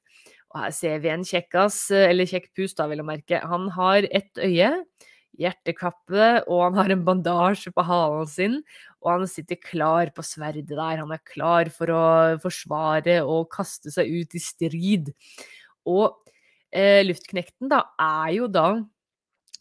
[0.51, 3.41] Og her ser vi en kjekkas, eller kjekk pus, da, vil jeg merke.
[3.51, 4.71] Han har ett øye,
[5.41, 8.57] hjertekappe, og han har en bandasje på halen sin.
[9.01, 11.01] Og han sitter klar på sverdet der.
[11.01, 12.03] Han er klar for å
[12.43, 15.13] forsvare og kaste seg ut i strid.
[15.89, 16.19] Og
[16.73, 18.69] eh, luftknekten da, er jo da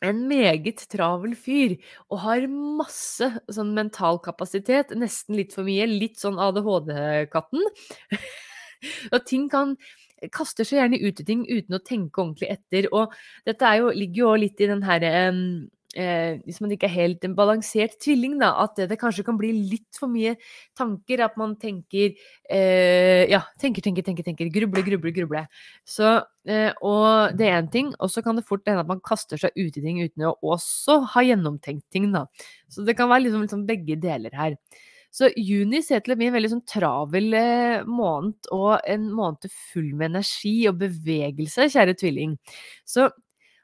[0.05, 1.75] en meget travel fyr
[2.07, 7.65] og har masse sånn mental kapasitet, nesten litt for mye, litt sånn ADHD-katten.
[9.13, 9.75] og ting kan
[10.35, 12.87] kaster seg gjerne ut i ting uten å tenke ordentlig etter.
[12.95, 13.13] Og
[13.47, 15.43] dette jo, ligger jo litt i den herre um,
[15.95, 19.51] eh, hvis man ikke er helt en balansert tvilling, da, at det, kanskje kan bli
[19.71, 20.35] litt for mye
[20.77, 21.23] tanker.
[21.25, 22.13] At man tenker
[22.49, 24.51] eh, Ja, tenker, tenker, tenker, tenker.
[24.53, 25.45] Gruble, gruble, gruble.
[25.87, 27.93] Så, eh, og det er én ting.
[27.99, 30.37] Og så kan det fort hende at man kaster seg ut i ting uten å
[30.55, 32.27] også ha gjennomtenkt ting, da.
[32.69, 34.59] Så det kan være liksom, liksom begge deler her.
[35.09, 39.49] Så juni ser til å bli en veldig sånn travel eh, måned, og en måned
[39.71, 42.35] full med energi og bevegelse, kjære tvilling.
[42.85, 43.07] Så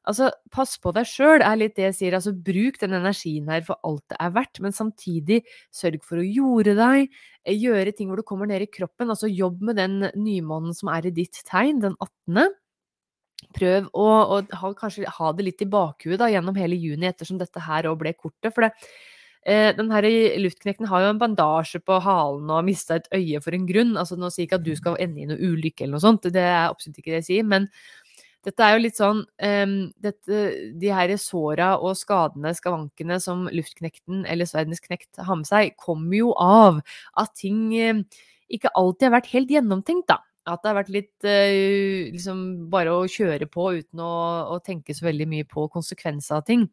[0.09, 2.17] Altså, pass på deg sjøl, er litt det jeg sier.
[2.17, 5.39] Altså, bruk den energien her for alt det er verdt, men samtidig
[5.73, 7.09] sørg for å jorde deg.
[7.45, 9.09] Eh, gjøre ting hvor du kommer ned i kroppen.
[9.09, 12.53] Altså, jobb med den nymånen som er i ditt tegn, den 18.
[13.55, 17.41] Prøv å, å ha, kanskje ha det litt i bakhuet da, gjennom hele juni, ettersom
[17.41, 18.53] dette her òg ble kortet.
[18.53, 18.71] For det,
[19.41, 20.05] eh, den her
[20.41, 23.97] luftknekten har jo en bandasje på halen og har mista et øye for en grunn.
[23.97, 26.29] Altså, nå sier jeg ikke at du skal ende i noe ulykke eller noe sånt,
[26.29, 27.53] det er absolutt ikke det jeg sier.
[27.55, 27.71] men
[28.45, 30.43] dette er jo litt sånn um, dette,
[30.77, 36.17] De her såra og skadene, skavankene, som luftknekten eller Sverdens knekt har med seg, kommer
[36.19, 36.79] jo av
[37.21, 38.05] at ting um,
[38.53, 40.21] ikke alltid har vært helt gjennomtenkt, da.
[40.45, 44.13] At det har vært litt uh, liksom bare å kjøre på uten å,
[44.53, 46.67] å, tenke så veldig mye på konsekvenser av ting.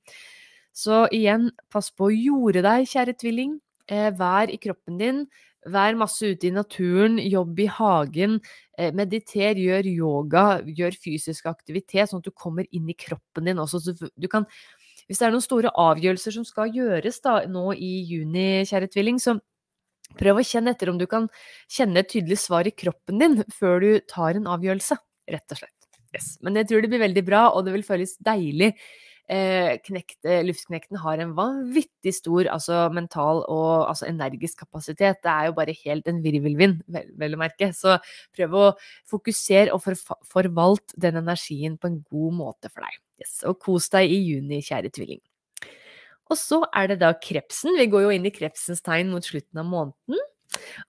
[0.77, 3.57] Så igjen, pass på å jorde deg, kjære tvilling.
[3.93, 5.25] Eh, vær i kroppen din.
[5.71, 8.41] Vær masse ute i naturen, jobb i hagen,
[8.79, 13.63] eh, mediter, gjør yoga, gjør fysisk aktivitet, sånn at du kommer inn i kroppen din
[13.63, 13.79] også.
[13.81, 14.47] Så du kan,
[15.07, 19.21] hvis det er noen store avgjørelser som skal gjøres da, nå i juni, kjære tvilling,
[19.23, 19.39] så
[20.19, 21.29] prøv å kjenne etter om du kan
[21.71, 24.99] kjenne et tydelig svar i kroppen din før du tar en avgjørelse,
[25.31, 25.79] rett og slett.
[26.13, 26.37] Yes.
[26.45, 28.75] Men jeg tror det blir veldig bra, og det vil føles deilig
[29.31, 35.21] eh, knekt, luftknekten har en vanvittig stor altså, mental og altså, energisk kapasitet.
[35.23, 37.73] Det er jo bare helt en virvelvind, vel, å merke.
[37.77, 37.99] Så
[38.37, 38.65] prøv å
[39.11, 42.99] fokusere og for, forvalte den energien på en god måte for deg.
[43.23, 43.39] Yes.
[43.49, 45.23] Og kos deg i juni, kjære tvilling.
[46.33, 47.77] Og så er det da krepsen.
[47.77, 50.29] Vi går jo inn i krepsens tegn mot slutten av måneden.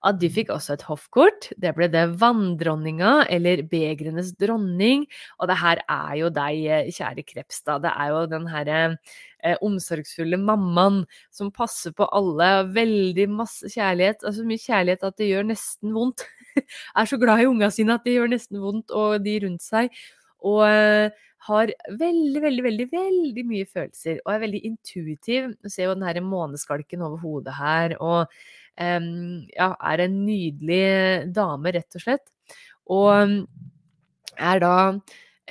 [0.03, 1.49] At de fikk også et hoffkort.
[1.61, 5.05] Det ble det vanndronninga, eller begrenes dronning.
[5.39, 7.83] Og det her er jo deg, eh, kjære Krepstad.
[7.85, 8.79] Det er jo den herre
[9.43, 12.51] eh, omsorgsfulle mammaen som passer på alle.
[12.75, 14.23] Veldig masse kjærlighet.
[14.23, 16.25] Altså mye kjærlighet at det gjør nesten vondt.
[16.97, 19.93] er så glad i unga sine at det gjør nesten vondt, og de rundt seg.
[20.43, 25.49] Og eh, har veldig, veldig, veldig veldig mye følelser og er veldig intuitiv.
[25.59, 27.97] Du ser jo den her måneskalken over hodet her.
[27.99, 28.31] og
[28.77, 32.25] ja, er en nydelig dame, rett og slett.
[32.91, 33.45] Og
[34.39, 34.75] er da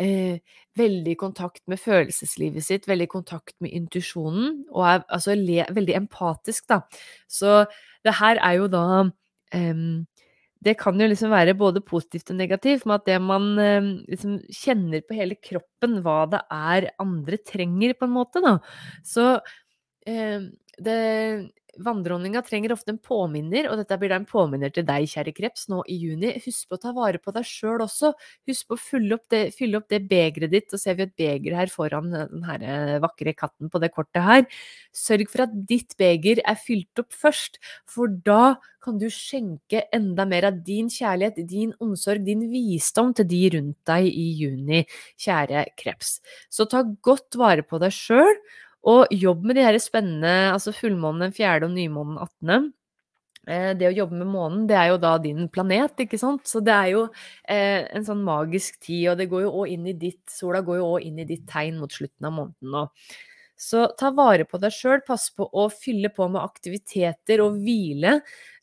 [0.01, 0.39] eh,
[0.79, 5.63] veldig i kontakt med følelseslivet sitt, veldig i kontakt med intuisjonen, og er altså le,
[5.71, 6.83] veldig empatisk, da.
[7.31, 7.63] Så
[8.05, 8.87] det her er jo da
[9.55, 9.85] eh,
[10.63, 13.49] det kan jo liksom være både positivt og negativt, med at det man
[14.07, 18.61] liksom kjenner på hele kroppen hva det er andre trenger, på en måte, da.
[19.03, 19.41] Så
[20.07, 21.01] det
[21.81, 25.69] vanndronninga trenger ofte en påminner, og dette blir da en påminner til deg, kjære kreps,
[25.73, 26.35] nå i juni.
[26.45, 28.13] Husk på å ta vare på deg sjøl også.
[28.51, 30.69] Husk på å fylle opp det, fylle det begeret ditt.
[30.73, 34.23] Og ser vi et beger her foran den her eh, vakre katten på det kortet
[34.27, 34.45] her.
[34.93, 40.27] Sørg for at ditt beger er fylt opp først, for da kan du skjenke enda
[40.29, 44.83] mer av din kjærlighet, din omsorg, din visdom til de rundt deg i juni,
[45.23, 46.17] kjære kreps.
[46.51, 48.43] Så ta godt vare på deg sjøl.
[48.91, 52.73] Og jobb med de her spennende altså fullmånen fjerde og nymånen 18.
[53.47, 56.47] Eh, det å jobbe med månen, det er jo da din planet, ikke sant.
[56.51, 57.03] Så det er jo
[57.51, 60.79] eh, en sånn magisk tid, og det går jo òg inn i ditt Sola går
[60.79, 62.87] jo òg inn i ditt tegn mot slutten av måneden nå.
[63.63, 68.17] Så ta vare på deg sjøl, pass på å fylle på med aktiviteter og hvile,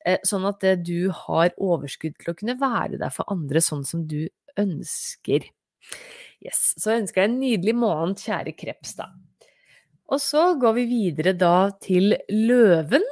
[0.03, 4.03] eh, sånn at du har overskudd til å kunne være der for andre sånn som
[4.07, 4.25] du
[4.59, 5.47] ønsker.
[6.43, 9.11] Yes, Så ønsker jeg en nydelig måned, kjære kreps, da.
[10.09, 13.03] Og så går vi videre da til løven.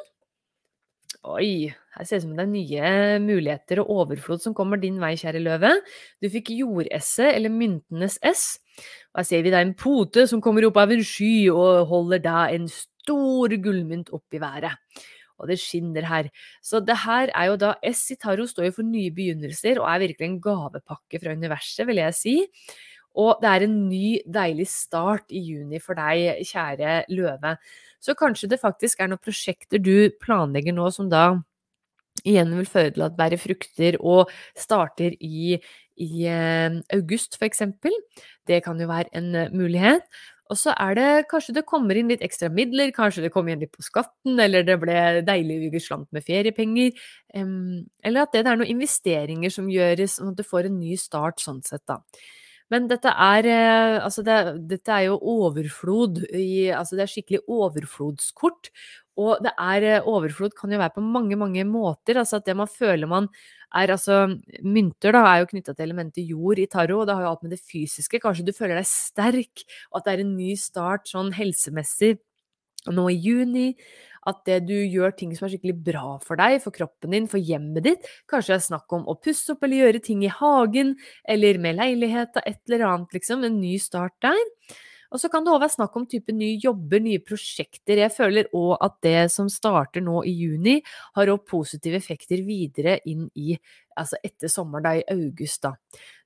[1.28, 4.98] Oi, her ser det ut som det er nye muligheter og overflod som kommer din
[5.02, 5.74] vei, kjære løve.
[6.24, 8.46] Du fikk jordesse, eller myntenes S.
[9.14, 12.24] Og her ser vi er en pote som kommer opp av en sky og holder
[12.24, 14.74] da en stor gullmynt opp i været.
[15.38, 16.32] Og det skinner her.
[16.66, 19.90] Så det her er jo da S i taro står jo for nye begynnelser og
[19.92, 22.38] er virkelig en gavepakke fra universet, vil jeg si.
[23.17, 27.56] Og det er en ny, deilig start i juni for deg, kjære løve.
[28.03, 31.32] Så kanskje det faktisk er noen prosjekter du planlegger nå som da
[32.25, 35.58] igjen vil føre til at bærer frukter og starter i,
[36.01, 37.93] i eh, august, eksempel.
[38.47, 40.06] Det kan jo være en eh, mulighet.
[40.47, 43.65] Og så er det kanskje det kommer inn litt ekstra midler, kanskje det kommer igjen
[43.65, 44.95] litt på skatten, eller det ble
[45.27, 46.93] deilig slant med feriepenger.
[47.36, 51.43] Eller at det er noen investeringer som gjøres, sånn at du får en ny start
[51.43, 51.99] sånn sett, da.
[52.73, 57.43] Men dette er, eh, altså det, dette er jo overflod i Altså det er skikkelig
[57.47, 58.71] overflodskort.
[59.17, 62.19] Og det er eh, Overflod kan jo være på mange, mange måter.
[62.19, 63.30] Altså at det man føler man
[63.75, 64.25] er altså
[64.63, 67.43] Mynter da er jo knytta til elementet jord i tarot, og det har jo alt
[67.43, 68.21] med det fysiske.
[68.23, 72.15] Kanskje du føler deg sterk, og at det er en ny start sånn helsemessig
[72.88, 73.67] nå i juni
[74.28, 77.42] at det du gjør ting som er skikkelig bra for deg, for kroppen din, for
[77.42, 78.10] hjemmet ditt.
[78.30, 80.96] Kanskje det er snakk om å pusse opp eller gjøre ting i hagen,
[81.28, 83.46] eller med leilighet og et eller annet, liksom.
[83.48, 84.44] En ny start der.
[85.12, 88.02] Og så kan det òg være snakk om type nye jobber, nye prosjekter.
[88.02, 90.78] Jeg føler òg at det som starter nå i juni,
[91.15, 93.56] har òg positive effekter videre inn i
[93.98, 95.74] altså etter sommeren, da i august, da.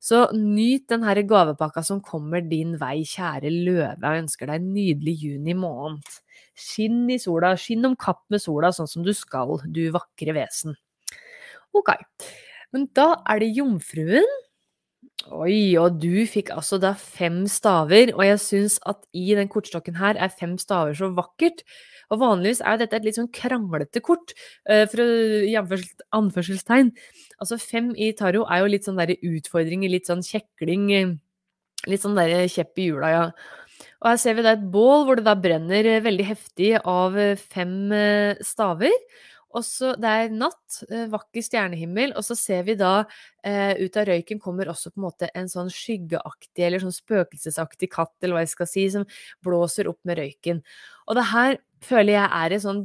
[0.01, 4.01] Så nyt den her gavepakka som kommer din vei, kjære løve.
[4.01, 6.19] Jeg ønsker deg en nydelig juni måned.
[6.57, 10.75] Skinn i sola, skinn om kapp med sola, sånn som du skal, du vakre vesen.
[11.71, 11.93] Ok,
[12.75, 14.27] men da er det jomfruen.
[15.29, 19.99] Oi, og du fikk altså da fem staver, og jeg syns at i den kortstokken
[19.99, 21.61] her er fem staver så vakkert.
[22.11, 24.33] Og vanligvis er jo dette et litt sånn kranglete kort,
[24.67, 24.99] uh, for
[25.45, 26.89] i anførselstegn.
[27.39, 31.13] Altså fem i taro er jo litt sånn derre utfordringer, litt sånn kjekling, eh,
[31.87, 33.25] litt sånn derre kjepp i hjula, ja.
[34.01, 37.17] Og her ser vi da et bål hvor det da brenner eh, veldig heftig av
[37.21, 38.93] eh, fem eh, staver.
[39.57, 40.79] Og så Det er natt,
[41.11, 43.03] vakker stjernehimmel, og så ser vi da
[43.43, 47.91] eh, ut av røyken kommer også på en måte en sånn skyggeaktig eller sånn spøkelsesaktig
[47.91, 49.05] katt, eller hva jeg skal si, som
[49.43, 50.63] blåser opp med røyken.
[51.07, 52.83] Og det her føler jeg er et sånn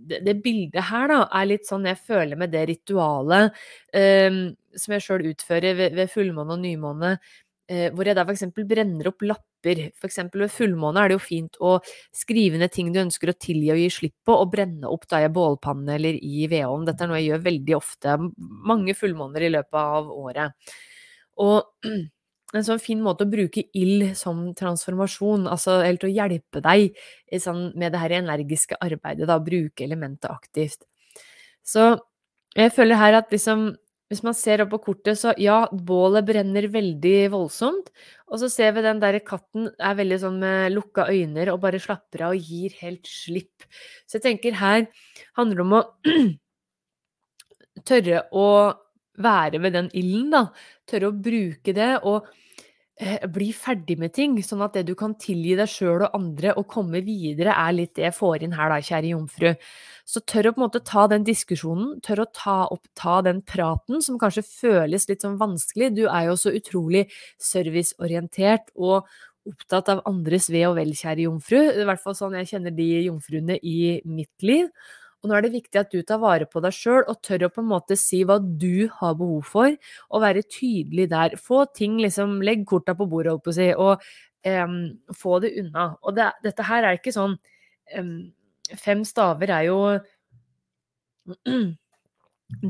[0.00, 3.52] det, det, bildet her da, er litt sånn jeg føler med det ritualet
[3.92, 4.32] eh,
[4.72, 7.49] som jeg sjøl utfører ved, ved fullmåne og nymåne Eh,
[7.94, 8.46] hvor jeg da f.eks.
[8.66, 9.82] brenner opp lapper.
[9.94, 10.20] F.eks.
[10.34, 11.76] ved fullmåne er det jo fint å
[12.16, 15.22] skrive ned ting du ønsker å tilgi og gi slipp på, og brenne opp da
[15.22, 16.86] i bålpanne eller i vedovn.
[16.88, 18.16] Dette er noe jeg gjør veldig ofte,
[18.70, 20.72] mange fullmåner i løpet av året.
[21.40, 21.86] Og
[22.56, 26.98] en sånn fin måte å bruke ild som transformasjon, altså helt å hjelpe deg
[27.38, 30.88] sånn, med det her energiske arbeidet, da, bruke elementet aktivt.
[31.62, 31.92] Så
[32.56, 33.70] jeg føler her at liksom
[34.10, 37.92] hvis man ser opp på kortet, så ja, bålet brenner veldig voldsomt.
[38.26, 41.78] Og så ser vi den der katten er veldig sånn med lukka øyne og bare
[41.82, 43.68] slapper av og gir helt slipp.
[44.10, 44.88] Så jeg tenker her
[45.38, 45.82] handler det om å
[47.90, 48.48] tørre å
[49.20, 50.44] være ved den ilden, da.
[50.90, 51.92] Tørre å bruke det.
[52.02, 52.26] og
[53.32, 56.66] bli ferdig med ting, sånn at det du kan tilgi deg sjøl og andre og
[56.68, 59.54] komme videre, er litt det jeg får inn her, da, kjære jomfru.
[60.04, 63.40] Så tør å på en måte ta den diskusjonen, tør å ta opp ta den
[63.46, 65.92] praten som kanskje føles litt sånn vanskelig.
[65.96, 67.06] Du er jo så utrolig
[67.40, 69.08] serviceorientert og
[69.48, 71.60] opptatt av andres ve og vel, kjære jomfru.
[71.72, 74.68] I hvert fall sånn jeg kjenner de jomfruene i mitt liv.
[75.20, 77.52] Og nå er det viktig at du tar vare på deg sjøl og tør å
[77.52, 79.76] på en måte si hva du har behov for,
[80.08, 81.36] og være tydelig der.
[81.36, 84.00] Få ting liksom Legg korta på bordet, holdt på å si, og
[84.48, 84.78] um,
[85.12, 85.90] få det unna.
[86.00, 87.36] Og det, dette her er ikke sånn
[87.98, 88.14] um,
[88.80, 89.78] fem staver er jo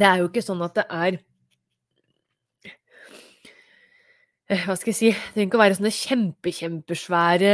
[0.01, 1.15] Det er jo ikke sånn at det er
[2.67, 2.75] eh,
[4.51, 7.51] hva skal jeg si, det trenger ikke å være sånne kjempe, kjempesvære,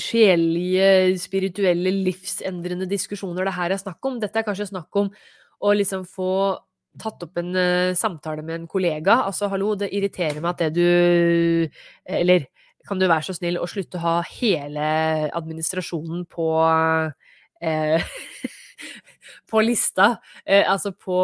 [0.00, 0.88] sjelelige,
[1.22, 4.18] spirituelle, livsendrende diskusjoner det her er snakk om.
[4.20, 5.08] Dette er kanskje snakk om
[5.64, 6.32] å liksom få
[7.00, 9.22] tatt opp en uh, samtale med en kollega.
[9.30, 11.70] Altså, hallo, det irriterer meg at det du
[12.04, 12.50] Eller
[12.88, 14.84] kan du være så snill å slutte å ha hele
[15.36, 16.46] administrasjonen på
[17.60, 18.12] eh,
[19.50, 20.12] på lista,
[20.44, 21.18] eh, altså på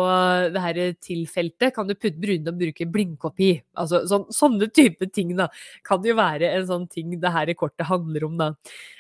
[0.55, 3.53] det her tilfeltet, kan du putte brune og bruke blindkopi.
[3.79, 5.49] Altså sånn, sånne type ting, da.
[5.87, 8.53] Kan jo være en sånn ting det her kortet handler om, da.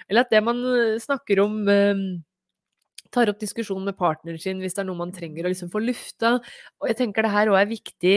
[0.09, 0.63] Eller at det man
[1.03, 2.07] snakker om eh,
[3.13, 5.83] tar opp diskusjon med partneren sin hvis det er noe man trenger å liksom få
[5.85, 6.37] lufta.
[6.81, 8.17] Og jeg tenker det her òg er viktig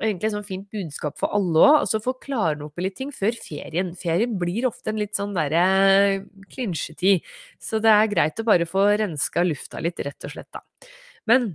[0.00, 1.78] egentlig et sånn fint budskap for alle òg.
[1.84, 3.94] Altså få klarne opp i litt ting før ferien.
[3.98, 5.64] Ferien blir ofte en litt sånn derre
[6.52, 7.26] klinsjetid.
[7.62, 10.64] Så det er greit å bare få renska lufta litt, rett og slett, da.
[11.28, 11.52] Men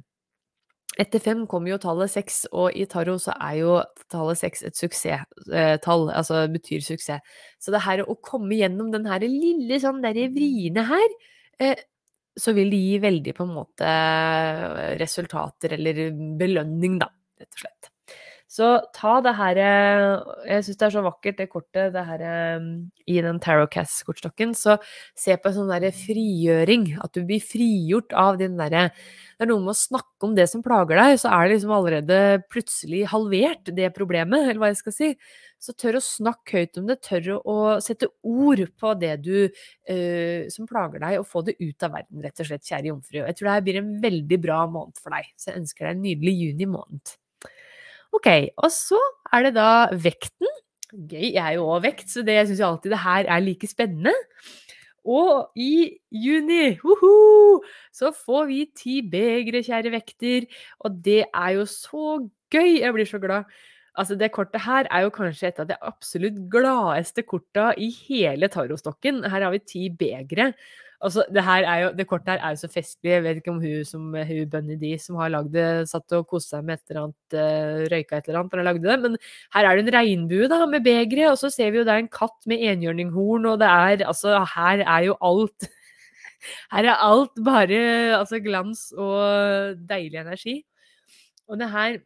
[1.01, 3.73] etter fem kommer jo tallet seks, og i tarot så er jo
[4.11, 7.35] tallet seks et suksesstall, altså betyr suksess.
[7.59, 11.17] Så det her å komme gjennom den her lille sånn derre vriene her,
[11.59, 11.75] eh,
[12.39, 13.91] så vil det gi veldig på en måte
[14.99, 16.07] resultater eller
[16.39, 17.94] belønning, da, rett og slett.
[18.55, 22.21] Så ta det her Jeg syns det er så vakkert, det kortet det her,
[23.03, 24.53] i den Tarotcast-kortstokken.
[24.55, 24.77] Så
[25.17, 26.93] se på en sånn derre frigjøring.
[27.03, 28.87] At du blir frigjort av din derre
[29.35, 31.73] Det er noe med å snakke om det som plager deg, så er det liksom
[31.75, 32.19] allerede
[32.53, 35.09] plutselig halvert, det problemet, eller hva jeg skal si.
[35.59, 40.47] Så tør å snakke høyt om det, tør å sette ord på det du uh,
[40.55, 43.19] som plager deg, og få det ut av verden, rett og slett, kjære jomfru.
[43.25, 45.97] Jeg tror det her blir en veldig bra måned for deg, så jeg ønsker deg
[45.97, 47.17] en nydelig juni måned.
[48.15, 48.99] Ok, og så
[49.33, 50.51] er det da vekten.
[50.95, 54.13] Gøy, jeg er jo òg vekt, så det jeg alltid det her er like spennende.
[55.05, 57.61] Og i juni uhu,
[57.93, 60.47] så får vi ti begre, kjære vekter.
[60.81, 62.17] Og det er jo så
[62.53, 62.79] gøy!
[62.81, 63.51] Jeg blir så glad.
[63.95, 68.49] Altså, det kortet her er jo kanskje et av de absolutt gladeste korta i hele
[68.51, 69.21] tarotstokken.
[69.29, 70.53] Her har vi ti begre.
[71.03, 73.11] Altså, det, her er jo, det, kortet her er jo så festlig.
[73.11, 76.27] Jeg vet ikke om hun som hun Bunny D som har lagd det, satt og
[76.29, 78.97] koste seg med et eller annet, uh, røyka et eller annet da hun lagde det.
[79.03, 79.17] Men
[79.57, 82.05] her er det en regnbue da, med begeret, og så ser vi jo det er
[82.05, 85.69] en katt med enhjørninghorn, og det er altså Her er jo alt
[86.73, 87.79] Her er alt bare
[88.19, 90.59] altså glans og deilig energi.
[91.49, 91.97] Og det her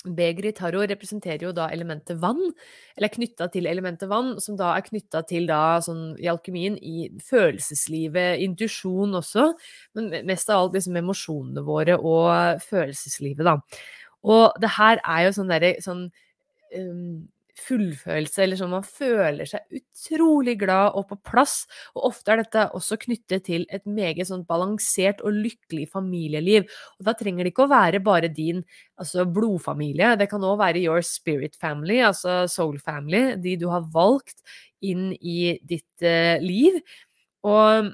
[0.00, 2.40] Begeret i tarot representerer jo da elementet vann,
[2.96, 6.78] eller er knytta til elementet vann, som da er knytta til da, sånn i alkymien,
[6.80, 9.50] i følelseslivet, intuisjon også,
[9.98, 13.58] men mest av alt liksom emosjonene våre og følelseslivet, da.
[14.24, 16.06] Og det her er jo sånn derre sånn
[16.76, 17.28] um,
[17.60, 21.64] fullfølelse, eller sånn man føler seg utrolig glad og på plass.
[21.94, 26.66] Og ofte er dette også knyttet til et meget sånn balansert og lykkelig familieliv.
[26.98, 28.64] Og da trenger det ikke å være bare din
[29.00, 33.86] altså blodfamilie, det kan òg være your spirit family, altså soul family, de du har
[33.94, 34.42] valgt
[34.84, 36.80] inn i ditt uh, liv.
[37.48, 37.90] Og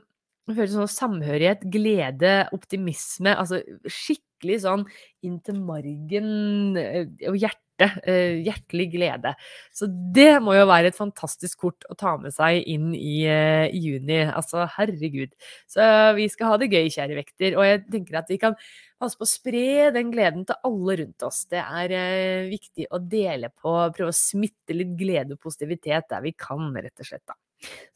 [0.46, 4.86] jeg føler sånn samhørighet, glede, optimisme, altså skikkelig sånn
[5.26, 8.00] inn til margen eh, og hjertet hjerte.
[8.08, 9.34] Eh, hjertelig glede.
[9.72, 13.68] Så det må jo være et fantastisk kort å ta med seg inn i, uh,
[13.72, 14.26] juni.
[14.26, 15.34] Altså, herregud.
[15.68, 15.82] Så
[16.16, 17.56] vi skal ha det gøy, kjære vekter.
[17.56, 18.56] Og jeg tenker at vi kan
[18.98, 21.44] passe på å spre den gleden til alle rundt oss.
[21.50, 26.24] Det er uh, viktig å dele på, prøve å smitte litt glede og positivitet der
[26.24, 27.26] vi kan, rett og slett.
[27.26, 27.36] da.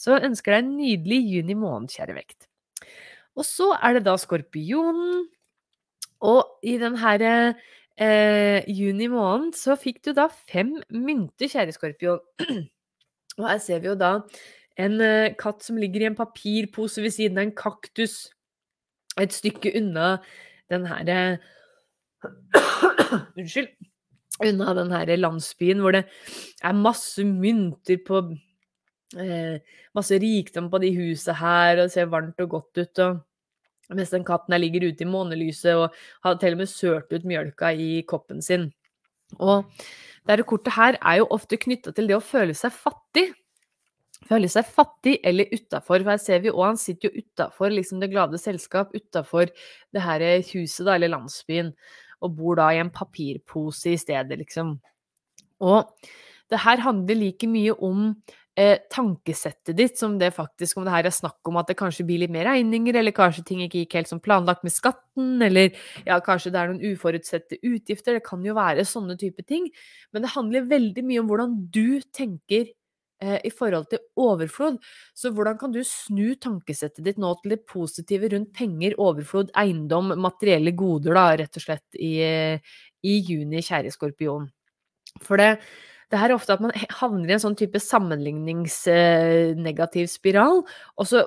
[0.00, 2.48] Så ønsker deg en nydelig juni måned, kjære vekt.
[3.38, 5.28] Og så er det da skorpionen.
[6.20, 7.24] Og i den her
[8.00, 12.20] eh, juni måned så fikk du da fem mynter, kjære skorpion.
[13.40, 14.18] Og her ser vi jo da
[14.80, 18.28] en eh, katt som ligger i en papirpose ved siden av en kaktus,
[19.20, 20.18] et stykke unna
[20.70, 21.20] den herre
[23.38, 23.72] Unnskyld.
[24.40, 26.04] Unna den her landsbyen hvor det
[26.64, 28.22] er masse mynter på
[29.18, 29.58] eh,
[29.96, 33.02] Masse rikdom på de husa her, og det ser varmt og godt ut.
[33.02, 33.18] og
[33.94, 37.26] mens den katten der ligger ute i månelyset og har til og med sølt ut
[37.28, 38.70] mjølka i koppen sin.
[39.38, 39.68] Og
[40.28, 43.30] dette kortet her er jo ofte knytta til det å føle seg fattig.
[44.28, 46.04] Føle seg fattig eller utafor.
[46.06, 49.50] Her ser vi òg han sitter jo utafor liksom det glade selskap, utafor
[49.94, 51.72] det her huset da, eller landsbyen,
[52.20, 54.76] og bor da i en papirpose i stedet, liksom.
[55.64, 55.88] Og
[56.50, 58.12] det her handler like mye om
[58.60, 62.04] eh, tankesettet ditt som det faktisk om det her er snakk om at det kanskje
[62.08, 65.70] blir litt mer regninger, eller kanskje ting ikke gikk helt som planlagt med skatten, eller
[66.06, 68.18] ja, kanskje det er noen uforutsette utgifter.
[68.18, 69.70] Det kan jo være sånne type ting.
[70.12, 72.68] Men det handler veldig mye om hvordan du tenker
[73.22, 74.80] eh, i forhold til overflod.
[75.16, 80.12] Så hvordan kan du snu tankesettet ditt nå til det positive rundt penger, overflod, eiendom,
[80.20, 82.16] materielle goder, da, rett og slett, i,
[83.00, 84.50] i juni, kjære skorpion?
[85.26, 85.56] For det,
[86.10, 90.62] det her er ofte at man havner i en sånn type sammenligningsnegativ eh, spiral,
[90.98, 91.22] og så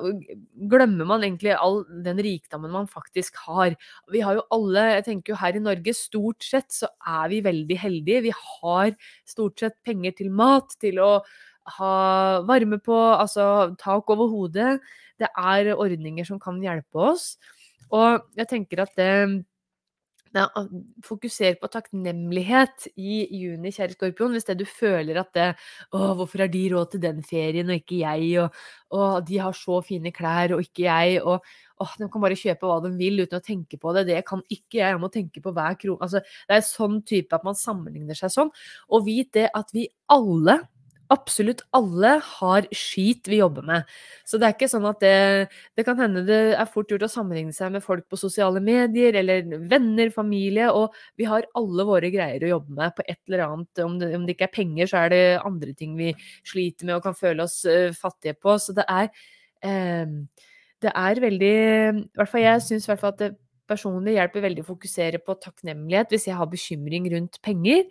[0.70, 3.76] glemmer man egentlig all den rikdommen man faktisk har.
[4.12, 7.40] Vi har jo alle, jeg tenker jo her i Norge, stort sett så er vi
[7.46, 8.26] veldig heldige.
[8.28, 8.92] Vi har
[9.30, 11.24] stort sett penger til mat, til å
[11.78, 11.96] ha
[12.44, 14.84] varme på, altså tak over hodet.
[15.22, 17.38] Det er ordninger som kan hjelpe oss.
[17.94, 19.28] Og jeg tenker at det ja,
[21.06, 24.34] fokuser på takknemlighet i juni, kjære skorpion.
[24.34, 25.50] Hvis det du føler at det,
[25.94, 28.64] å, hvorfor har de råd til den ferien og ikke jeg, og
[28.94, 31.42] og de har så fine klær og ikke jeg, og
[31.82, 34.44] å, de kan bare kjøpe hva de vil uten å tenke på det, det kan
[34.46, 36.00] ikke jeg, jeg må tenke på hver krone.
[36.06, 38.54] Altså, det er sånn type at man sammenligner seg sånn.
[38.94, 40.60] Og vit det at vi alle
[41.12, 43.90] absolutt alle har skit vi jobber med.
[44.28, 47.12] Så det er ikke sånn at det Det kan hende det er fort gjort å
[47.12, 52.12] sammenligne seg med folk på sosiale medier, eller venner, familie, og vi har alle våre
[52.14, 53.84] greier å jobbe med på et eller annet.
[53.84, 56.14] Om det, om det ikke er penger, så er det andre ting vi
[56.46, 58.58] sliter med og kan føle oss uh, fattige på.
[58.60, 59.10] Så det er
[59.66, 60.20] uh,
[60.84, 63.36] Det er veldig I hvert fall jeg syns at det
[63.70, 67.86] personlig hjelper veldig å fokusere på takknemlighet hvis jeg har bekymring rundt penger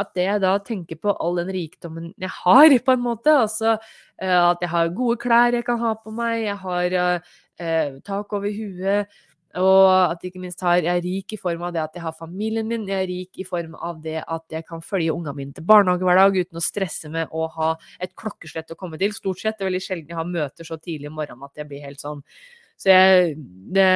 [0.00, 3.34] at det jeg da tenker på all den rikdommen jeg har, på en måte.
[3.44, 8.00] Altså eh, at jeg har gode klær jeg kan ha på meg, jeg har eh,
[8.06, 9.22] tak over huet.
[9.54, 12.16] Og at ikke minst har, jeg er rik i form av det at jeg har
[12.18, 12.88] familien min.
[12.90, 16.02] Jeg er rik i form av det at jeg kan følge ungene mine til barnehage
[16.08, 17.68] hver dag uten å stresse med å ha
[18.02, 19.14] et klokkeslett å komme til.
[19.14, 19.54] Stort sett.
[19.54, 22.02] Det er veldig sjelden jeg har møter så tidlig om morgenen at jeg blir helt
[22.02, 22.24] sånn
[22.80, 23.36] så jeg,
[23.74, 23.86] det,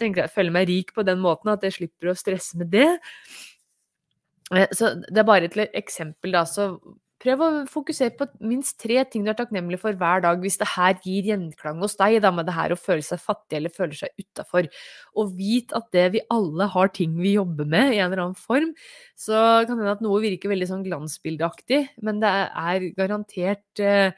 [0.00, 2.88] tenker jeg føler meg rik på den måten at jeg slipper å stresse med det.
[4.54, 6.44] Eh, så det er bare et eksempel, da.
[6.48, 6.76] Så
[7.22, 10.68] prøv å fokusere på minst tre ting du er takknemlig for hver dag, hvis det
[10.74, 13.96] her gir gjenklang hos deg, da, med det her å føle seg fattig eller føle
[13.96, 14.68] seg utafor.
[15.16, 18.38] Og vit at det vi alle har ting vi jobber med i en eller annen
[18.38, 18.72] form.
[19.18, 19.34] Så
[19.64, 24.12] kan det hende at noe virker veldig sånn glansbildeaktig, men det er garantert eh,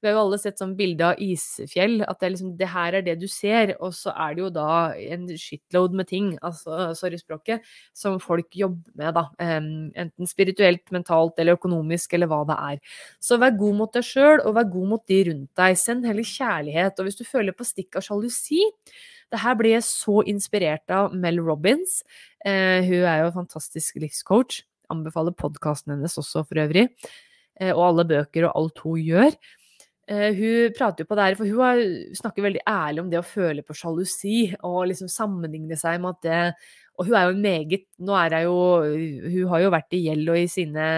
[0.00, 3.04] vi har jo alle sett sånn bilde av isfjell, at det, liksom, det her er
[3.04, 7.20] det du ser, og så er det jo da en shitload med ting, altså, sorry
[7.20, 9.26] språket, som folk jobber med, da.
[9.40, 12.98] enten spirituelt, mentalt eller økonomisk, eller hva det er.
[13.20, 15.78] Så vær god mot deg sjøl, og vær god mot de rundt deg.
[15.80, 16.98] Send heller kjærlighet.
[16.98, 18.64] Og hvis du føler på stikk av sjalusi,
[19.30, 22.00] det her ble jeg så inspirert av Mel Robins.
[22.42, 24.64] Eh, hun er jo en fantastisk livscoach.
[24.90, 26.88] Anbefaler podkasten hennes også, for øvrig.
[27.60, 29.36] Eh, og alle bøker og alt hun gjør.
[30.10, 33.26] Uh, hun prater jo på det her, for hun snakker veldig ærlig om det å
[33.26, 36.40] føle på sjalusi og liksom sammenligne seg med at det
[36.98, 38.56] Og hun er jo meget Nå er hun jo
[39.36, 40.88] Hun har jo vært i gjeld og i sine,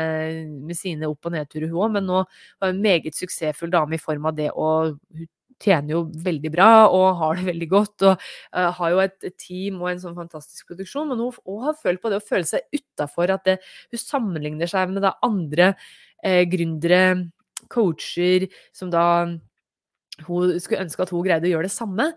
[0.64, 3.98] med sine opp- og nedturer, hun òg, men nå er hun en meget suksessfull dame
[3.98, 5.28] i form av det, å hun
[5.62, 8.06] tjener jo veldig bra og har det veldig godt.
[8.08, 8.24] Og
[8.56, 11.12] uh, har jo et team og en sånn fantastisk produksjon.
[11.12, 13.30] Men hun, hun har følt på det å føle seg utafor.
[13.36, 13.58] At det,
[13.92, 15.70] hun sammenligner seg med det andre
[16.24, 17.04] eh, gründere
[17.72, 19.06] coacher som da
[20.26, 22.12] hun skulle ønske at hun greide å gjøre det samme.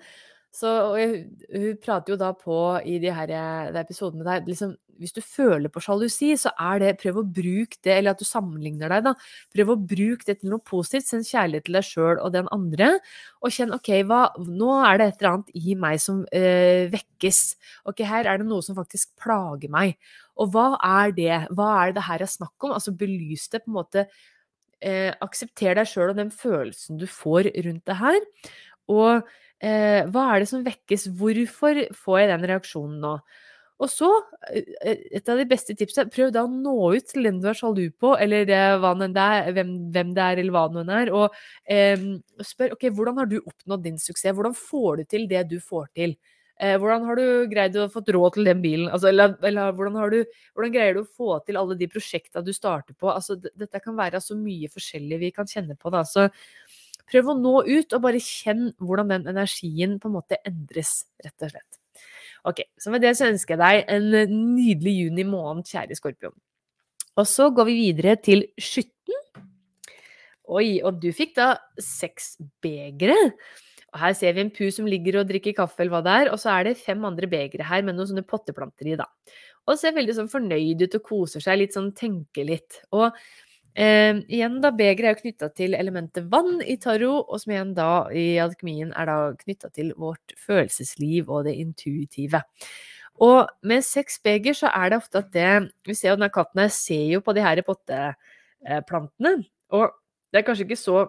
[0.56, 5.12] Så jeg, Hun prater jo da på i de her de episodene der liksom, Hvis
[5.12, 8.94] du føler på sjalusi, så er det Prøv å bruke det, eller at du sammenligner
[8.94, 9.14] deg, da.
[9.52, 11.10] Prøv å bruke det til noe positivt.
[11.10, 12.94] Send kjærlighet til deg sjøl og den andre.
[13.44, 17.42] Og kjenn OK, hva, nå er det et eller annet i meg som eh, vekkes.
[17.92, 19.98] OK, her er det noe som faktisk plager meg.
[20.40, 21.34] Og hva er det?
[21.56, 22.78] Hva er det her er snakk om?
[22.78, 24.08] Altså belys det på en måte
[24.82, 28.22] eh, aksepter deg sjøl og den følelsen du får rundt det her.
[28.92, 29.26] Og
[29.64, 31.10] eh, hva er det som vekkes?
[31.20, 33.18] Hvorfor får jeg den reaksjonen nå?
[33.84, 34.08] Og så,
[34.54, 37.50] eh, eh, et av de beste tipsene, prøv da å nå ut til den du
[37.52, 41.12] er sjalu på, eller det, det er, hvem, hvem, det er, eller hva det er,
[41.12, 41.36] og
[41.68, 42.06] eh,
[42.40, 44.32] spør ok, hvordan har du oppnådd din suksess?
[44.32, 46.16] Hvordan får du til det du får til?
[46.56, 48.88] Eh, hvordan har du greid å få råd til den bilen?
[48.88, 52.54] Altså, eller, eller hvordan, du, hvordan, greier du å få til alle de prosjekta du
[52.56, 53.10] starter på?
[53.12, 55.92] Altså, dette kan være så mye forskjellig vi kan kjenne på.
[55.92, 56.06] Da.
[56.08, 56.30] Så
[57.12, 61.44] prøv å nå ut, og bare kjenn hvordan den energien på en måte endres, rett
[61.44, 61.82] og slett.
[62.46, 66.36] Ok, Så med det så ønsker jeg deg en nydelig juni måned, kjære skorpion.
[67.16, 69.22] Og så går vi videre til skytten.
[70.46, 73.16] Oi, og du fikk da seks begre.
[73.96, 76.30] Og her ser vi en pu som ligger og drikker kaffe, eller hva det er,
[76.34, 79.08] og så er det fem andre begre her med noen sånne potteplanter i, da.
[79.66, 82.82] Og ser veldig sånn fornøyd ut og koser seg litt, sånn tenker litt.
[82.92, 87.56] Og eh, igjen, da, begeret er jo knytta til elementet vann i tarot, og som
[87.56, 92.44] igjen da i alkemien er da knytta til vårt følelsesliv og det intuitive.
[93.24, 95.52] Og med seks beger så er det ofte at det
[95.88, 99.38] Vi ser jo denne katten her ser jo på de her potteplantene.
[99.72, 99.94] Og
[100.34, 101.06] det er kanskje ikke så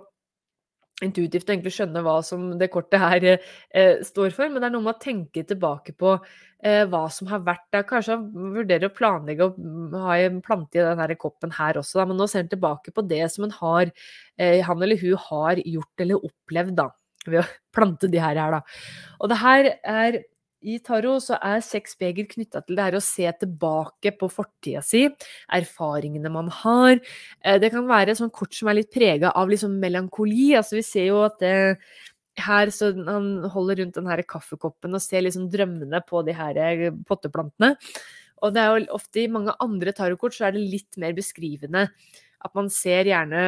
[1.04, 4.74] intuitivt å egentlig skjønne hva som det kortet her eh, står for, men det er
[4.74, 7.84] noe med å tenke tilbake på eh, hva som har vært der.
[7.88, 12.06] Kanskje vurdere å planlegge å ha en plante i denne koppen her også, da.
[12.08, 13.92] men nå ser han tilbake på det som han, har,
[14.40, 16.88] eh, han eller hun har gjort eller opplevd da,
[17.26, 18.64] ved å plante de her, her da.
[19.20, 20.20] Og det her er
[20.64, 24.82] i tarot så er seks beger knytta til det her å se tilbake på fortida
[24.84, 25.04] si,
[25.52, 26.98] erfaringene man har.
[27.44, 30.54] Eh, det kan være sånn kort som er litt prega av liksom melankoli.
[30.58, 31.56] Altså vi ser jo at det,
[32.42, 36.60] her så han holder rundt den her kaffekoppen og ser liksom drømmene på de her
[36.60, 37.74] eh, potteplantene.
[38.44, 41.86] Og det er jo ofte i mange andre tarotkort så er det litt mer beskrivende.
[42.44, 43.44] At man ser gjerne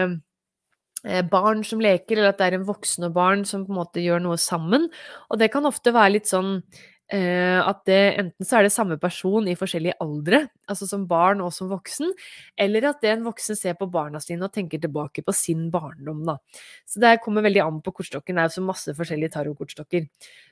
[1.04, 3.80] eh, barn som leker, eller at det er en voksen og barn som på en
[3.82, 4.88] måte gjør noe sammen.
[5.28, 8.98] Og det kan ofte være litt sånn eh, at det enten så er det samme
[9.00, 12.12] person i forskjellige aldre, altså som barn og som voksen,
[12.60, 16.20] eller at det en voksen ser på barna sine og tenker tilbake på sin barndom,
[16.28, 16.36] da.
[16.84, 18.36] Så det kommer veldig an på kortstokken.
[18.36, 20.08] Det er jo så masse forskjellige tarotkortstokker.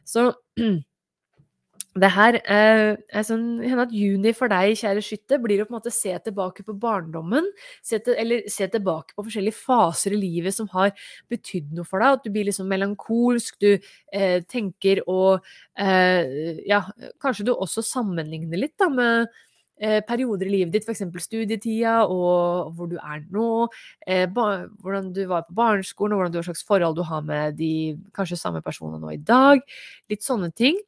[0.09, 0.31] Så
[1.97, 5.79] det her eh, er sånn at juni for deg, kjære skytte, blir å på en
[5.79, 7.49] måte se tilbake på barndommen.
[7.85, 10.93] Se til, eller se tilbake på forskjellige faser i livet som har
[11.33, 12.19] betydd noe for deg.
[12.19, 13.71] At du blir liksom melankolsk, du
[14.13, 15.47] eh, tenker og
[15.81, 16.83] eh, Ja,
[17.23, 19.33] kanskje du også sammenligner litt da med
[20.09, 21.05] perioder i livet ditt, f.eks.
[21.21, 23.69] studietida og hvor du er nå,
[24.07, 27.59] eh, hvordan du var på barneskolen, og hvordan du, har slags forhold du har med
[27.61, 29.61] de kanskje samme personene nå i dag.
[30.11, 30.79] Litt sånne ting.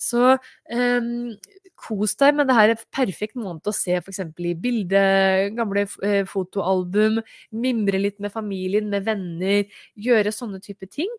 [0.00, 1.34] Så um,
[1.78, 2.72] kos deg med det her.
[2.74, 4.22] En perfekt måned å se f.eks.
[4.24, 5.02] i bilde,
[5.56, 7.20] gamle eh, fotoalbum,
[7.52, 9.68] mimre litt med familien, med venner,
[10.08, 11.12] gjøre sånne type ting.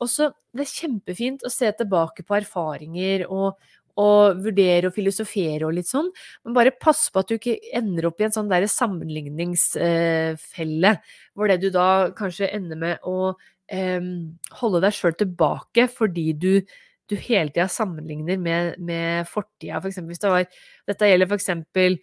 [0.00, 3.58] Og så Det er kjempefint å se tilbake på erfaringer og,
[3.96, 6.10] og vurdere og filosofere og litt sånn,
[6.44, 10.92] men bare pass på at du ikke ender opp i en sånn derre sammenligningsfelle,
[11.34, 13.16] hvor det du da kanskje ender med å
[13.72, 14.02] eh,
[14.60, 16.52] holde deg sjøl tilbake fordi du,
[17.08, 20.44] du hele tida sammenligner med, med fortida, for eksempel hvis det var
[20.86, 21.96] Dette gjelder for eh,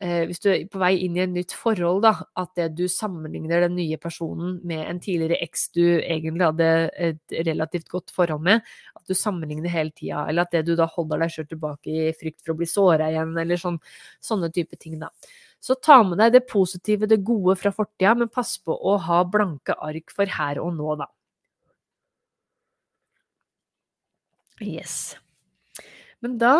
[0.00, 3.66] hvis du er på vei inn i et nytt forhold, da, at det du sammenligner
[3.66, 6.68] den nye personen med en tidligere eks du egentlig hadde
[7.08, 8.64] et relativt godt forhold med,
[8.96, 12.08] at du sammenligner hele tida, eller at det du da holder deg sjøl tilbake i
[12.16, 13.76] frykt for å bli såra igjen, eller sånn,
[14.24, 15.12] sånne type ting, da.
[15.60, 19.20] Så ta med deg det positive, det gode fra fortida, men pass på å ha
[19.28, 21.10] blanke ark for her og nå, da.
[24.60, 25.16] Yes.
[26.20, 26.54] Men da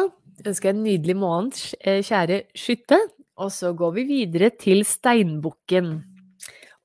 [0.45, 3.01] ønsker jeg en nydelig måned, eh, kjære skytte.
[3.39, 6.01] Og så går vi videre til steinbukken.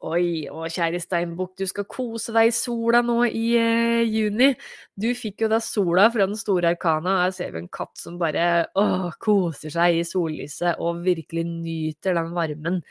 [0.05, 4.51] Oi, å kjære steinbukk, du skal kose deg i sola nå i eh, juni.
[4.93, 8.19] Du fikk jo da sola fra den store arkana, her ser vi en katt som
[8.21, 12.81] bare åh, koser seg i sollyset og virkelig nyter den varmen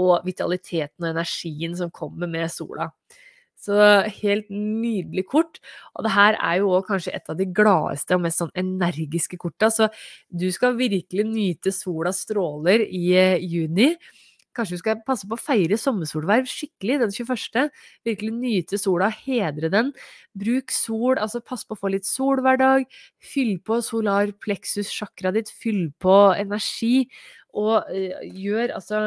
[0.00, 2.88] og vitaliteten og energien som kommer med sola.
[3.64, 3.78] Så
[4.20, 5.60] helt nydelig kort.
[5.96, 9.38] Og det her er jo òg kanskje et av de gladeste og mest sånn energiske
[9.40, 9.88] korta, så
[10.28, 13.94] du skal virkelig nyte solas stråler i eh, juni.
[14.54, 17.72] Kanskje du skal passe på å feire sommersolverv skikkelig den 21.
[18.06, 19.90] Virkelig nyte sola, hedre den.
[20.38, 22.86] Bruk sol, altså pass på å få litt sol hver dag.
[23.18, 27.08] Fyll på solar plexus-sjakra ditt, fyll på energi.
[27.54, 29.02] Og uh, gjør altså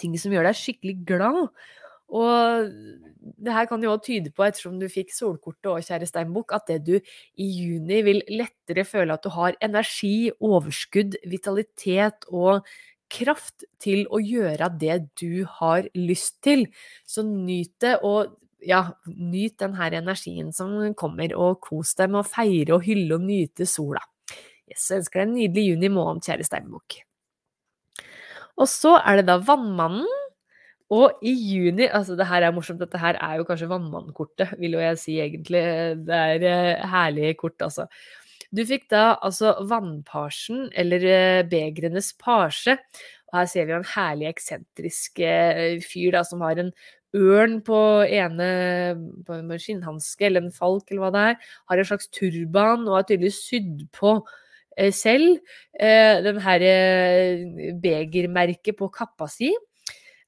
[0.00, 1.46] ting som gjør deg skikkelig glad.
[2.12, 2.70] Og
[3.44, 6.68] det her kan jo også tyde på, ettersom du fikk solkortet og kjære steinbukk, at
[6.68, 12.66] det du i juni vil lettere føle at du har energi, overskudd, vitalitet og
[13.14, 16.66] kraft til å gjøre det du har lyst til.
[17.06, 22.22] Så nyt det, og ja, nyt den her energien som kommer, og kos deg med
[22.22, 24.02] å feire og hylle og nyte sola.
[24.70, 27.00] Yes, jeg ønsker deg en nydelig juni måned, kjære steinbukk.
[28.54, 30.23] Og så er det da Vannmannen
[30.92, 32.80] og i juni Altså, det her er morsomt.
[32.82, 35.62] Dette her er jo kanskje vannmannkortet, vil jo jeg si egentlig.
[36.04, 37.86] Det er uh, herlige kort, altså.
[38.54, 42.76] Du fikk da altså vannparsen, eller uh, begrenes pasje.
[43.32, 46.70] Og her ser vi jo en herlig eksentrisk uh, fyr da, som har en
[47.14, 48.46] ørn på ene
[49.24, 51.52] på en skinnhanske, eller en falk, eller hva det er.
[51.70, 54.18] Har en slags turban og er tydeligvis sydd på
[54.90, 55.38] selv.
[55.78, 56.62] den her
[57.78, 59.52] begermerket på kappa si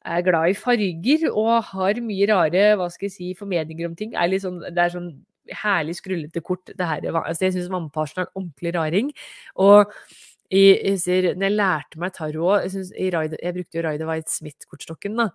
[0.07, 4.15] er glad i farger og har mye rare hva skal jeg si, formeninger om ting.
[4.15, 5.11] Er sånn, det er sånn
[5.63, 6.73] herlig skrullete kort.
[6.73, 9.13] Det her, altså jeg syns vannpasjen er en ordentlig raring.
[9.63, 9.93] Og
[10.51, 14.33] jeg, jeg ser, når jeg lærte meg tarot Jeg, jeg, jeg brukte jo Rider White
[14.33, 15.19] Smith-kortstokken.
[15.19, 15.31] da,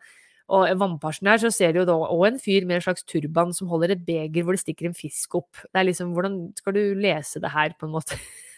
[0.51, 3.53] og vannparsen her, så ser du jo da òg en fyr med en slags turban
[3.55, 5.63] som holder et beger hvor det stikker en fisk opp.
[5.63, 8.17] Det er liksom, Hvordan skal du lese det her, på en måte?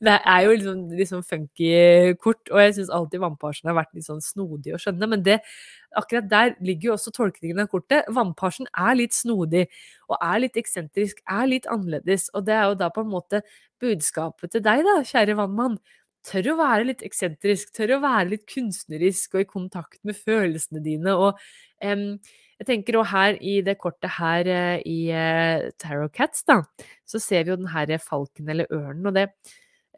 [0.00, 1.70] Det er jo liksom, liksom funky
[2.22, 5.08] kort, og jeg syns alltid vannparsen har vært litt sånn snodig å skjønne.
[5.12, 5.38] Men det,
[5.96, 8.08] akkurat der ligger jo også tolkningen av kortet.
[8.12, 9.66] Vannparsen er litt snodig,
[10.10, 12.28] og er litt eksentrisk, er litt annerledes.
[12.36, 13.42] Og det er jo da på en måte
[13.82, 15.78] budskapet til deg, da, kjære vannmann.
[16.26, 20.82] Tør å være litt eksentrisk, tør å være litt kunstnerisk og i kontakt med følelsene
[20.82, 21.14] dine.
[21.14, 21.38] og
[21.84, 22.16] um,
[22.56, 26.62] jeg tenker også her i det kortet her eh, i uh, Tarot Cats, da,
[27.04, 29.04] så ser vi jo den her falken eller ørnen.
[29.10, 29.26] Og det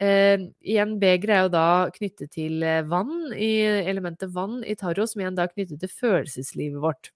[0.02, 5.10] eh, igjen, begeret er jo da knyttet til eh, vann, i elementet vann i tarot,
[5.10, 7.10] som igjen da er knyttet til følelseslivet vårt.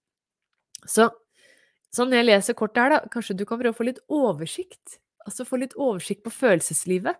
[0.83, 1.09] Så
[1.93, 4.99] sånn jeg leser kortet her, da, kanskje du kan prøve å få litt oversikt?
[5.23, 7.19] Altså få litt oversikt på følelseslivet.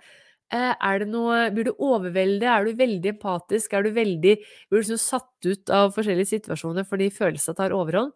[0.53, 2.49] Eh, er det noe, Blir du overveldet?
[2.49, 3.73] Er du veldig empatisk?
[3.73, 4.35] Er du veldig,
[4.69, 8.13] blir du liksom satt ut av forskjellige situasjoner fordi følelsene tar overhånd?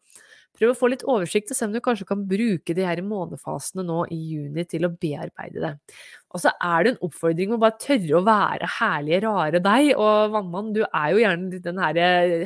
[0.57, 3.85] Prøv å få litt oversikt og se om du kanskje kan bruke de her månefasene
[3.85, 5.73] nå i juni til å bearbeide det.
[6.33, 9.91] Og så er det en oppfordring om å bare tørre å være herlige, rare deg.
[9.95, 12.01] Og vannmann, du er jo gjerne den her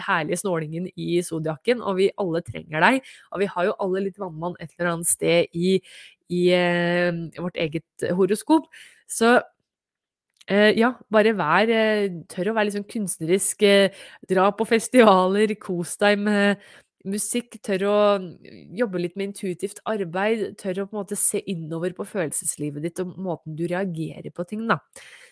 [0.07, 2.99] herlige snålingen i sodiakken, og vi alle trenger deg.
[3.31, 5.77] Og vi har jo alle litt vannmann et eller annet sted i,
[6.31, 7.09] i eh,
[7.39, 8.69] vårt eget horoskop.
[9.09, 9.39] Så
[10.49, 13.61] Uh, ja, bare vær uh, Tør å være litt sånn kunstnerisk.
[14.27, 16.65] Dra på festivaler, kos deg med
[17.07, 17.57] musikk.
[17.65, 17.95] Tør å
[18.77, 20.51] jobbe litt med intuitivt arbeid.
[20.61, 24.45] Tør å på en måte se innover på følelseslivet ditt og måten du reagerer på
[24.49, 24.79] ting, da.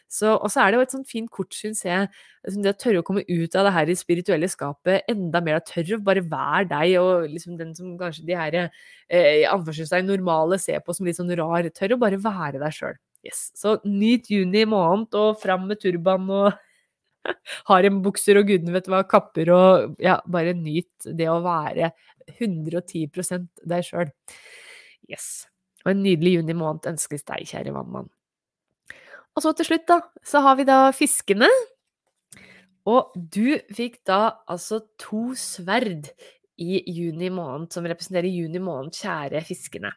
[0.10, 2.08] Og så er det jo et sånt fint kort, syns jeg,
[2.50, 5.60] det å tørre å komme ut av det her spirituelle skapet enda mer.
[5.68, 10.58] Tørre å bare være deg, og liksom den som kanskje de her eh, anførselstegn normale
[10.62, 11.70] ser på som litt sånn rar.
[11.78, 12.98] Tør å bare være deg sjøl.
[13.28, 13.50] Yes.
[13.60, 16.58] Så nyt juni måned, og fram med turban og
[17.70, 21.92] harembukser og gudene vet hva, kapper og Ja, bare nyt det å være
[22.38, 24.12] 110% deg sjøl.
[25.10, 25.48] Yes.
[25.86, 28.10] Og en nydelig juni måned ønskes deg, kjære vannmann.
[29.38, 31.48] Og så til slutt, da, så har vi da fiskene.
[32.90, 36.10] Og du fikk da altså to sverd
[36.60, 39.94] i juni måned, som representerer juni måned, kjære fiskene.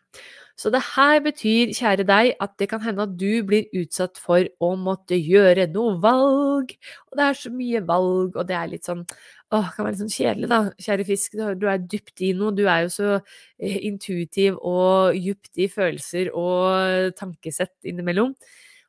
[0.59, 4.47] Så det her betyr, kjære deg, at det kan hende at du blir utsatt for
[4.63, 6.75] å måtte gjøre noe valg.
[7.11, 9.07] Og det er så mye valg, og det er litt sånn
[9.53, 10.59] Åh, kan være litt sånn kjedelig, da.
[10.81, 12.55] Kjære fisk, du er dypt i noe.
[12.57, 18.33] Du er jo så eh, intuitiv og dypt i følelser og tankesett innimellom.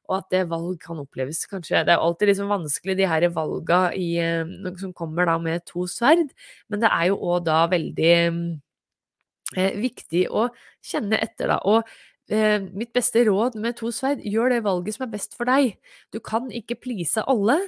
[0.10, 3.82] Og at det valg kan oppleves kanskje Det er alltid liksom vanskelig, de her valga
[3.95, 6.34] i, eh, som kommer da med to sverd,
[6.70, 8.16] men det er jo òg da veldig
[9.58, 10.49] eh, viktig å
[10.84, 11.62] kjenne etter, da.
[11.64, 11.88] Og
[12.32, 15.76] eh, mitt beste råd med to sverd, gjør det valget som er best for deg.
[16.14, 17.60] Du kan ikke please alle.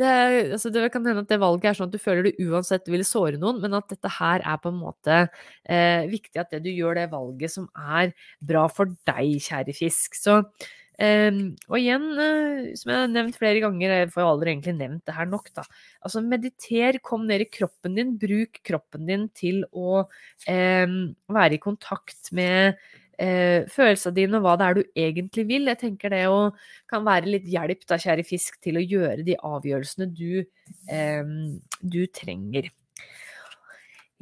[0.00, 0.10] Det,
[0.56, 3.04] altså, det kan hende at det valget er sånn at du føler du uansett vil
[3.06, 6.72] såre noen, men at dette her er på en måte eh, viktig at det du
[6.72, 10.18] gjør det valget som er bra for deg, kjære fisk.
[10.18, 10.40] Så
[10.94, 14.74] Um, og igjen, uh, som jeg har nevnt flere ganger, jeg får jo aldri egentlig
[14.78, 15.64] nevnt det her nok, da.
[16.06, 21.00] Altså mediter, kom ned i kroppen din, bruk kroppen din til å um,
[21.34, 22.78] være i kontakt med
[23.18, 25.66] uh, følelsene dine og hva det er du egentlig vil.
[25.72, 26.38] Jeg tenker det å,
[26.90, 30.44] kan være litt hjelp, da, kjære fisk, til å gjøre de avgjørelsene du,
[30.94, 31.36] um,
[31.82, 32.70] du trenger.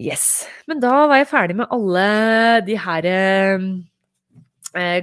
[0.01, 0.47] Yes.
[0.67, 2.07] Men da var jeg ferdig med alle
[2.65, 3.67] de her eh,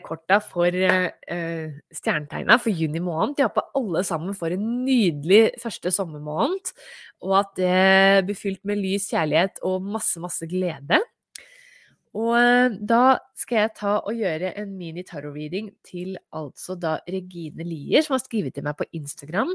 [0.06, 3.36] korta for eh, stjernetegna for juni måned.
[3.38, 6.74] De håper alle sammen får en nydelig første sommermåned,
[7.26, 11.02] og at det blir fylt med lys, kjærlighet og masse, masse glede.
[12.18, 18.02] Og eh, da skal jeg ta og gjøre en mini-tarot-reading til altså da Regine Lier,
[18.02, 19.52] som har skrevet til meg på Instagram.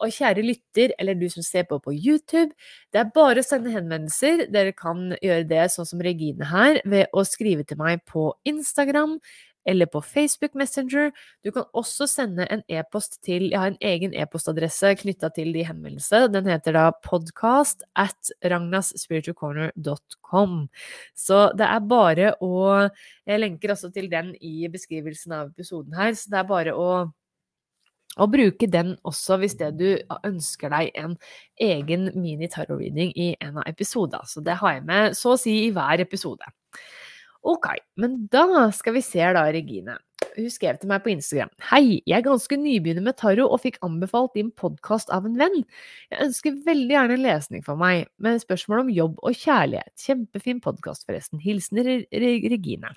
[0.00, 2.54] Og kjære lytter, eller du som ser på på YouTube,
[2.94, 4.46] det er bare å sende henvendelser.
[4.54, 9.18] Dere kan gjøre det sånn som Regine her, ved å skrive til meg på Instagram
[9.66, 11.10] eller på Facebook Messenger.
[11.44, 15.64] Du kan også sende en e-post til Jeg har en egen e-postadresse knytta til de
[15.66, 16.32] henvendelsene.
[16.32, 20.68] Den heter da podcast at ragnasspiritualcorner.com.
[21.16, 22.88] Så det er bare å
[23.28, 27.12] Jeg lenker også til den i beskrivelsen av episoden her, så det er bare å
[28.18, 31.16] og bruke den også hvis det du ønsker deg en
[31.62, 34.26] egen mini-tarot-reading i en av episodene.
[34.26, 36.44] Så det har jeg med så å si i hver episode.
[37.48, 37.64] Ok,
[37.96, 39.94] men da skal vi se da, Regine.
[40.36, 41.48] Hun skrev til meg på Instagram.
[41.70, 45.62] Hei, jeg er ganske nybegynner med tarot og fikk anbefalt din podkast av en venn.
[46.12, 49.94] Jeg ønsker veldig gjerne en lesning for meg, med spørsmål om jobb og kjærlighet.
[50.04, 51.40] Kjempefin podkast, forresten.
[51.40, 51.80] Hilsen
[52.12, 52.92] Regine.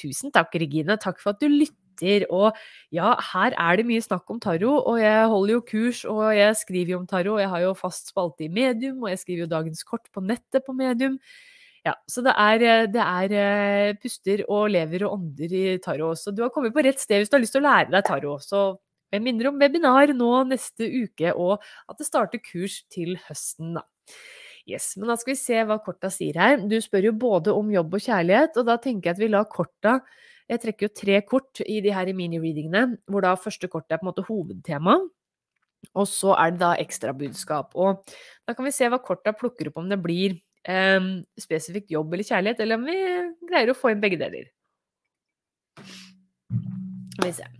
[0.00, 0.96] Tusen takk, Regine.
[1.04, 2.24] Takk for at du lytter.
[2.32, 2.56] Og
[2.90, 6.56] ja, her er det mye snakk om tarot, og jeg holder jo kurs, og jeg
[6.64, 7.42] skriver jo om tarot.
[7.44, 10.64] Jeg har jo fast spalte i Medium, og jeg skriver jo dagens kort på nettet
[10.64, 11.20] på Medium.
[11.84, 16.16] Ja, så det er, eh, det er, puster og lever og ånder i tarot.
[16.16, 18.06] Så du har kommet på rett sted hvis du har lyst til å lære deg
[18.08, 18.42] tarot.
[18.44, 18.64] Så
[19.14, 23.84] Jeg minner om webinar nå neste uke, og at det starter kurs til høsten, da.
[24.66, 26.56] Yes, men da skal vi se hva korta sier her.
[26.66, 29.46] Du spør jo både om jobb og kjærlighet, og da tenker jeg at vi lar
[29.46, 30.00] korta
[30.50, 34.04] Jeg trekker jo tre kort i de her mini-readingene, hvor da første kort er på
[34.04, 34.98] en måte hovedtema.
[35.94, 37.70] Og så er det da ekstrabudskap.
[37.78, 38.02] Og
[38.44, 40.36] da kan vi se hva korta plukker opp om det blir
[40.68, 41.10] eh,
[41.40, 43.00] spesifikt jobb eller kjærlighet, eller om vi
[43.50, 44.48] greier å få inn begge deler.
[47.14, 47.50] Skal vi se.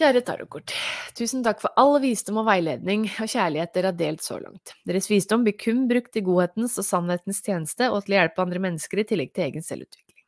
[0.00, 0.72] Kjære tarotkort.
[1.12, 4.72] Tusen takk for all visdom og veiledning og kjærlighet dere har delt så langt.
[4.88, 8.62] Deres visdom blir kun brukt i godhetens og sannhetens tjeneste og til å hjelpe andre
[8.64, 10.24] mennesker i tillegg til egen selvutvikling.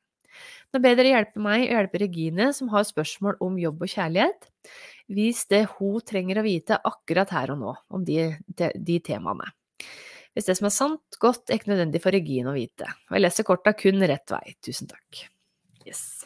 [0.72, 4.49] Nå ber dere hjelpe meg og hjelpe Regine, som har spørsmål om jobb og kjærlighet.
[5.12, 9.49] Vis det hun trenger å vite akkurat her og nå om de, de, de temaene.
[10.33, 12.89] Hvis det som er sant, godt, er ikke nødvendig for Regine å vite.
[13.11, 14.57] Og jeg leser korta kun rett vei.
[14.64, 15.24] Tusen takk.
[15.85, 16.24] Yes.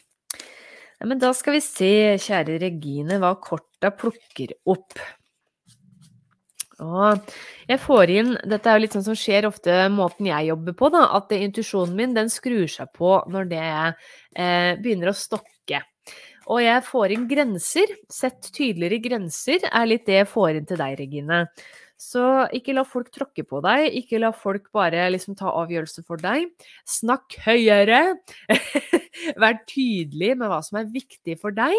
[1.04, 1.92] Men da skal vi se,
[2.22, 4.96] kjære Regine, hva korta plukker opp.
[6.84, 7.32] Og
[7.70, 10.90] jeg får inn Dette er jo litt sånn som skjer ofte måten jeg jobber på,
[10.92, 11.07] da.
[11.18, 15.82] At intuisjonen min den skrur seg på når det eh, begynner å stokke.
[16.47, 17.97] Og jeg får inn grenser.
[18.12, 21.40] Sett tydeligere grenser er litt det jeg får inn til deg, Regine.
[21.97, 22.22] Så
[22.53, 26.51] ikke la folk tråkke på deg, ikke la folk bare liksom ta avgjørelser for deg.
[26.84, 28.18] Snakk høyere!
[29.40, 31.72] Vær tydelig med hva som er viktig for deg,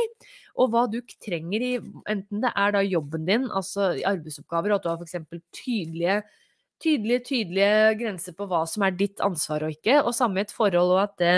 [0.58, 1.72] og hva du trenger i
[2.10, 5.40] Enten det er da jobben din, altså arbeidsoppgaver, og at du har f.eks.
[5.54, 6.24] tydelige
[6.82, 10.54] tydelige, tydelige grenser på hva som er ditt ansvar og ikke, og samme i et
[10.54, 11.32] forhold, og at det,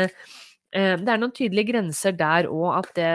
[0.73, 3.11] det er noen tydelige grenser der òg, at det,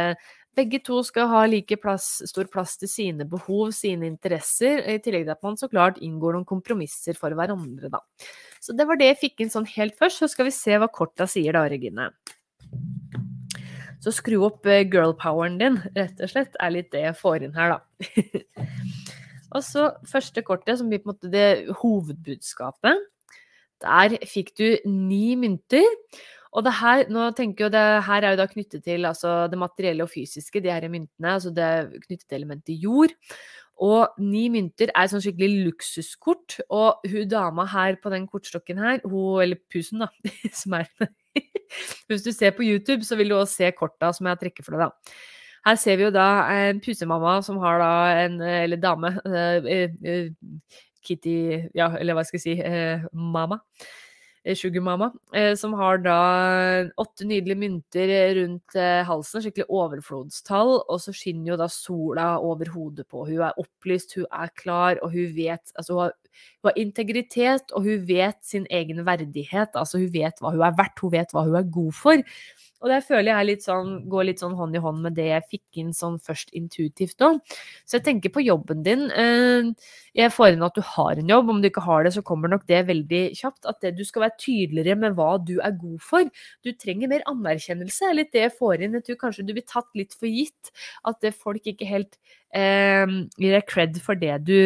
[0.55, 5.27] begge to skal ha like plass, stor plass til sine behov, sine interesser, i tillegg
[5.27, 8.03] til at man så klart inngår noen kompromisser for hverandre, da.
[8.63, 10.89] Så det var det jeg fikk inn sånn helt først, så skal vi se hva
[10.93, 12.11] korta sier da, Regine.
[14.05, 17.57] Så skru opp eh, girlpoweren din, rett og slett, er litt det jeg får inn
[17.57, 18.15] her, da.
[19.57, 23.11] og så første kortet, som blir på en måte det hovedbudskapet.
[23.85, 25.85] Der fikk du ni mynter.
[26.55, 29.59] Og det her, nå tenker jeg det her er jo da knyttet til altså, det
[29.59, 31.33] materielle og fysiske, de her myntene.
[31.35, 33.15] altså Det er knyttet til elementet jord.
[33.83, 36.61] Og ni mynter er sånn skikkelig luksuskort.
[36.71, 40.11] Og hun dama her på den kortstokken her, hun, eller pusen, da,
[40.61, 40.91] som er
[42.07, 44.77] Hvis du ser på YouTube, så vil du også se korta som jeg trekker for
[44.77, 45.19] deg, da.
[45.65, 49.15] Her ser vi jo da en pusemamma som har da en Eller dame.
[49.25, 51.37] Uh, uh, Kitty
[51.75, 53.09] Ja, eller hva skal jeg si?
[53.13, 53.59] Mamma.
[54.45, 56.17] Eh, Sugarmama, eh, som har da
[57.01, 62.69] åtte nydelige mynter rundt eh, halsen, skikkelig overflodstall, og så skinner jo da sola over
[62.75, 63.25] hodet på.
[63.25, 66.13] Hun er opplyst, hun er klar, og hun vet Altså, hun har,
[66.63, 69.75] hun har integritet, og hun vet sin egen verdighet.
[69.75, 72.23] Altså, hun vet hva hun er verdt, hun vet hva hun er god for.
[72.85, 75.47] Og det føler jeg litt sånn, går litt sånn hånd i hånd med det jeg
[75.55, 77.31] fikk inn sånn først intuitivt nå.
[77.89, 79.07] Så jeg tenker på jobben din.
[79.09, 79.71] Eh,
[80.21, 81.49] jeg får inn at du har en jobb.
[81.55, 83.65] Om du ikke har det, så kommer nok det veldig kjapt.
[83.71, 86.29] At det, du skal være tydeligere med hva du er god for.
[86.61, 88.99] Du trenger mer anerkjennelse, er litt det jeg får inn.
[89.01, 90.75] Jeg tror kanskje du blir tatt litt for gitt.
[91.09, 92.21] At folk ikke helt
[92.57, 94.57] eh, gir deg cred for det du,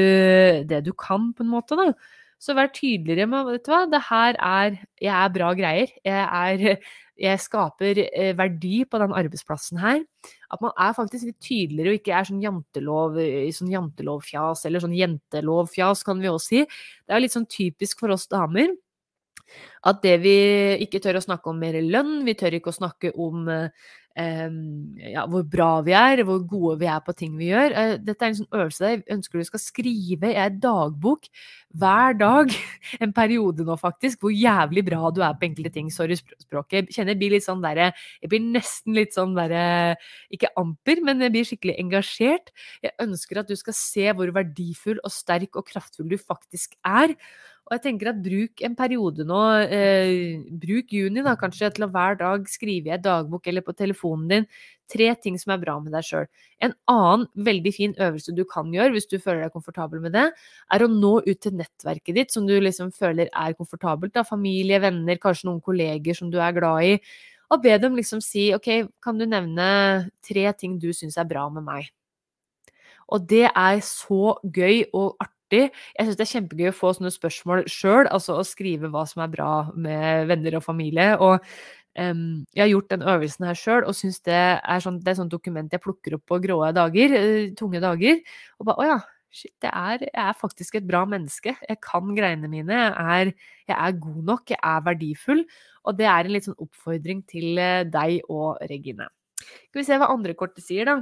[0.69, 1.79] det du kan, på en måte.
[1.79, 1.93] da.
[2.39, 5.91] Så vær tydeligere med vet du hva, det her er Jeg er bra greier.
[6.07, 6.77] Jeg, er,
[7.19, 10.05] jeg skaper eh, verdi på den arbeidsplassen her.
[10.53, 13.19] At man er faktisk litt tydeligere og ikke er sånn jantelov,
[13.57, 16.63] sånn jantelovfjas, eller sånn jentelovfjas, kan vi også si.
[17.07, 18.71] Det er litt sånn typisk for oss damer.
[19.89, 20.37] At det vi
[20.85, 23.49] ikke tør å snakke om mer lønn, vi tør ikke å snakke om
[24.19, 27.75] ja, hvor bra vi er, hvor gode vi er på ting vi gjør.
[27.77, 31.29] Eh, dette er en sånn øvelse jeg ønsker du skal skrive i ei dagbok
[31.79, 32.55] hver dag
[33.05, 35.93] en periode nå, faktisk, hvor jævlig bra du er på enkelte ting.
[35.95, 36.89] Sorry språket.
[36.89, 37.93] Jeg kjenner jeg blir litt sånn derre
[38.23, 39.95] Jeg blir nesten litt sånn derre
[40.35, 42.51] Ikke amper, men jeg blir skikkelig engasjert.
[42.83, 47.15] Jeg ønsker at du skal se hvor verdifull og sterk og kraftfull du faktisk er.
[47.69, 49.39] Og jeg tenker at bruk en periode nå,
[49.69, 53.75] eh, bruk juni da kanskje til å hver dag skrive i en dagbok eller på
[53.77, 54.47] telefonen din
[54.89, 56.25] tre ting som er bra med deg sjøl.
[56.65, 60.25] En annen veldig fin øvelse du kan gjøre hvis du føler deg komfortabel med det,
[60.73, 64.15] er å nå ut til nettverket ditt som du liksom føler er komfortabelt.
[64.17, 66.99] da, Familie, venner, kanskje noen kolleger som du er glad i.
[67.53, 71.51] Og be dem liksom si ok, kan du nevne tre ting du syns er bra
[71.53, 71.93] med meg?
[73.13, 75.73] Og det er så gøy og artig artig.
[75.97, 79.23] Jeg syns det er kjempegøy å få sånne spørsmål sjøl, altså å skrive hva som
[79.25, 81.17] er bra med venner og familie.
[81.19, 81.39] Og
[81.99, 85.21] um, jeg har gjort den øvelsen her sjøl og syns det er sånn, det er
[85.23, 88.21] sånn dokument jeg plukker opp på grå dager, uh, tunge dager.
[88.59, 88.99] Og bare å ja,
[89.31, 91.55] shit, er, jeg er, faktisk et bra menneske.
[91.69, 92.73] Jeg kan greiene mine.
[92.89, 93.35] Jeg er,
[93.69, 94.51] jeg er, god nok.
[94.55, 95.45] Jeg er verdifull.
[95.89, 99.07] Og det er en litt sånn oppfordring til eh, deg og Regine.
[99.39, 100.99] Skal vi se hva andre kortet sier, da.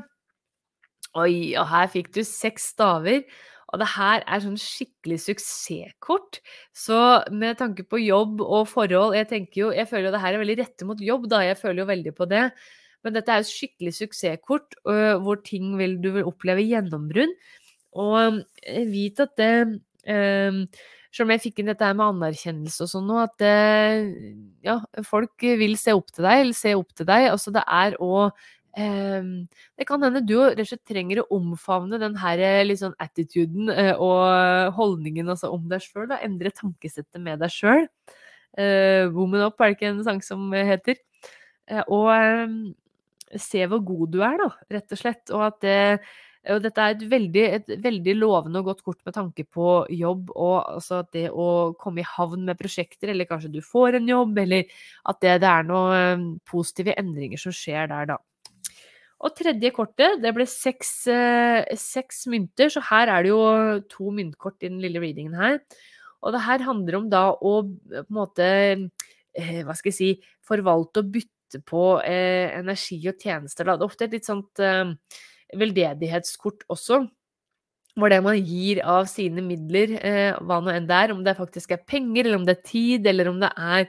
[1.16, 3.24] Oi, og her fikk du seks staver.
[3.74, 6.40] Og det her er sånn skikkelig suksesskort.
[6.76, 6.98] Så
[7.34, 10.42] med tanke på jobb og forhold Jeg tenker jo, jeg føler jo det her er
[10.44, 11.42] veldig rette mot jobb, da.
[11.48, 12.44] Jeg føler jo veldig på det.
[13.04, 17.34] Men dette er jo skikkelig suksesskort, øh, hvor ting vil, du vil oppleve gjennombrudd.
[17.96, 20.62] Og øh, vit at det øh,
[21.16, 23.52] Selv om jeg fikk inn dette her med anerkjennelse og sånn nå, at det,
[24.66, 24.74] ja,
[25.06, 27.30] folk vil se opp til deg, eller se opp til deg.
[27.30, 28.34] Altså det er òg
[28.76, 32.42] det kan hende du rett og slett trenger å omfavne den her
[32.76, 36.12] sånn attituden uh, og holdningen altså, om deg sjøl.
[36.20, 37.86] Endre tankesettet med deg sjøl.
[38.56, 41.00] Uh, Woman Up er det ikke en sang som heter.
[41.88, 42.60] Og um,
[43.40, 45.34] se hvor god du er, da, rett og slett.
[45.34, 45.80] Og at det
[46.46, 50.28] og dette er et veldig, et veldig, lovende og godt kort med tanke på jobb
[50.30, 54.38] og altså det å komme i havn med prosjekter, eller kanskje du får en jobb,
[54.44, 54.78] eller
[55.10, 58.20] at det, det er noen positive endringer som skjer der, da.
[59.24, 63.44] Og tredje kortet, det ble seks, eh, seks, mynter, så her er det jo
[63.88, 65.60] to myntkort i den lille readingen her.
[66.20, 70.10] Og det her handler om da å på en måte eh, Hva skal jeg si
[70.46, 73.66] Forvalte og bytte på eh, energi og tjenester.
[73.66, 74.92] Det er ofte et litt sånt eh,
[75.56, 77.04] veldedighetskort også.
[77.96, 81.38] Hvor det man gir av sine midler, eh, hva nå enn det er, om det
[81.38, 83.86] faktisk er penger, eller om det er tid, eller om det er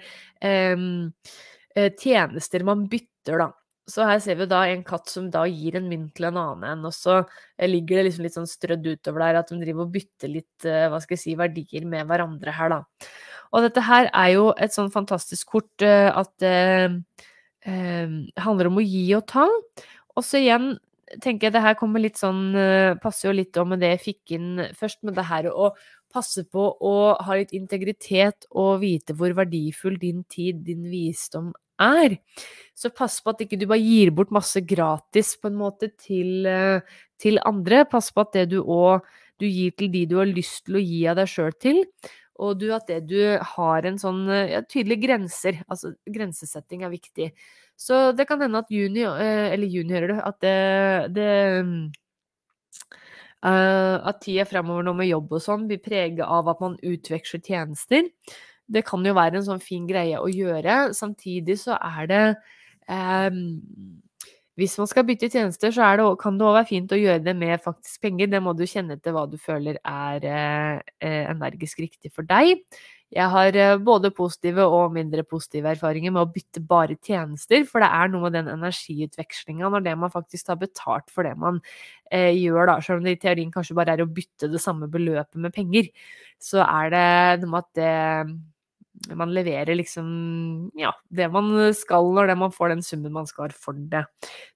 [0.47, 3.51] eh, tjenester man bytter, da.
[3.87, 6.65] Så her ser vi da en katt som da gir en mynt til en annen
[6.67, 9.85] en, og så eh, ligger det liksom litt sånn strødd utover der at de driver
[9.85, 13.11] og bytter litt eh, hva skal jeg si, verdier med hverandre her, da.
[13.55, 16.57] Og dette her er jo et sånn fantastisk kort eh, at det
[18.39, 19.43] handler om å gi og ta.
[20.15, 20.69] Og så igjen
[21.23, 22.55] tenker jeg det her kommer litt sånn
[23.03, 25.73] Passer jo litt om med det jeg fikk inn først, med det her å
[26.13, 31.51] passe på å ha litt integritet og vite hvor verdifull din tid, din visdom
[31.81, 32.17] er.
[32.77, 36.45] Så pass på at ikke du bare gir bort masse gratis på en måte til,
[36.45, 36.81] eh,
[37.19, 37.85] til andre.
[37.85, 39.05] Pass på at det du òg
[39.37, 41.83] du gir til de du har lyst til å gi av deg sjøl til.
[42.37, 45.63] Og du, at det du har en sånn eh, ja, tydelige grenser.
[45.69, 47.31] Altså grensesetting er viktig.
[47.77, 51.29] Så det kan hende at juni, eh, eller juni hører du, at det, det
[53.45, 57.43] Uh, at tida fremover nå med jobb og sånn blir preget av at man utveksler
[57.45, 58.07] tjenester
[58.67, 60.91] det kan jo være en sånn fin greie å gjøre.
[60.95, 62.23] Samtidig så er det
[62.91, 63.39] um,
[64.57, 67.35] Hvis man skal bytte tjenester, så det, kan det òg være fint å gjøre det
[67.37, 68.31] med faktisk penger.
[68.31, 72.63] Det må du kjenne til hva du føler er eh energisk riktig for deg.
[73.15, 77.83] Jeg har eh, både positive og mindre positive erfaringer med å bytte bare tjenester, for
[77.83, 81.61] det er noe med den energiutvekslinga når det man faktisk har betalt for det man
[82.11, 84.91] eh, gjør, da, selv om det i teorien kanskje bare er å bytte det samme
[84.91, 85.87] beløpet med penger,
[86.35, 87.07] så er det
[87.45, 87.95] noe med at det
[89.15, 90.07] man leverer liksom
[90.75, 94.03] ja, det man skal når man får den summen man skal for det.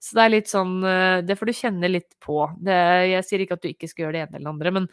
[0.01, 2.43] Så det er litt sånn eh, Det får du kjenne litt på.
[2.59, 2.77] Det,
[3.13, 4.89] jeg sier ikke at du ikke skal gjøre det ene eller det andre, men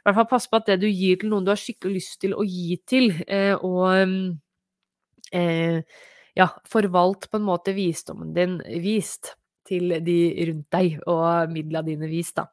[0.00, 2.20] i hvert fall passe på at det du gir til noen du har skikkelig lyst
[2.22, 4.38] til å gi til, eh, og
[5.36, 5.82] eh,
[6.38, 9.34] ja, forvalt på en måte visdommen din vist
[9.70, 10.16] til de
[10.48, 12.48] rundt deg, og midla dine vist, da.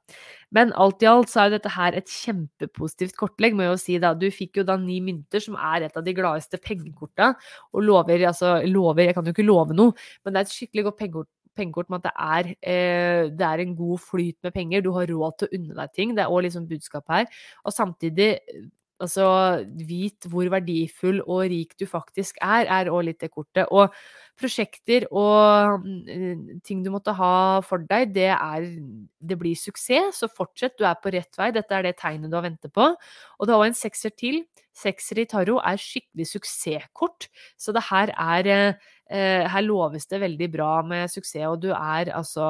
[0.54, 3.80] Men alt i alt så er jo dette her et kjempepositivt kortlegg, må jeg jo
[3.82, 4.12] si da.
[4.14, 7.32] Du fikk jo da ni mynter, som er et av de gladeste pengekorta,
[7.74, 10.88] og lover, altså lover Jeg kan jo ikke love noe, men det er et skikkelig
[10.89, 14.86] godt pengekort pengekort med at det er, eh, det er, en god flyt med penger.
[14.86, 16.16] Du har råd til å unne deg ting.
[16.16, 17.45] Det er òg liksom budskapet her.
[17.66, 18.32] Og samtidig
[18.97, 19.24] Altså,
[19.86, 23.70] vit hvor verdifull og rik du faktisk er, er òg litt det kortet.
[23.70, 23.93] Og
[24.38, 28.66] prosjekter og mm, ting du måtte ha for deg, det er
[29.22, 31.51] Det blir suksess, så fortsett, du er på rett vei.
[31.53, 32.89] Dette er det tegnet du har ventet på.
[33.38, 34.45] Og du har òg en sekser til.
[34.74, 40.47] Sekser i tarot er skikkelig suksesskort, så det her er eh, Her loves det veldig
[40.51, 42.47] bra med suksess, og du er altså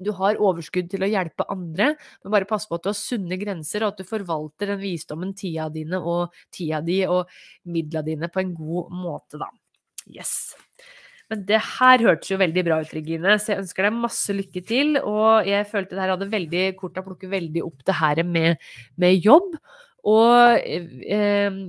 [0.00, 3.36] du har overskudd til å hjelpe andre, men bare pass på at du har sunne
[3.40, 7.28] grenser, og at du forvalter den visdommen, tida dine og tida di og
[7.68, 9.50] midla dine på en god måte, da.
[10.08, 10.54] Yes.
[11.30, 14.62] Men det her hørtes jo veldig bra ut, Regine, så jeg ønsker deg masse lykke
[14.66, 14.96] til.
[14.98, 19.28] Og jeg følte det her hadde veldig kort å veldig opp det her med, med
[19.28, 19.54] jobb.
[20.10, 21.60] Og eh,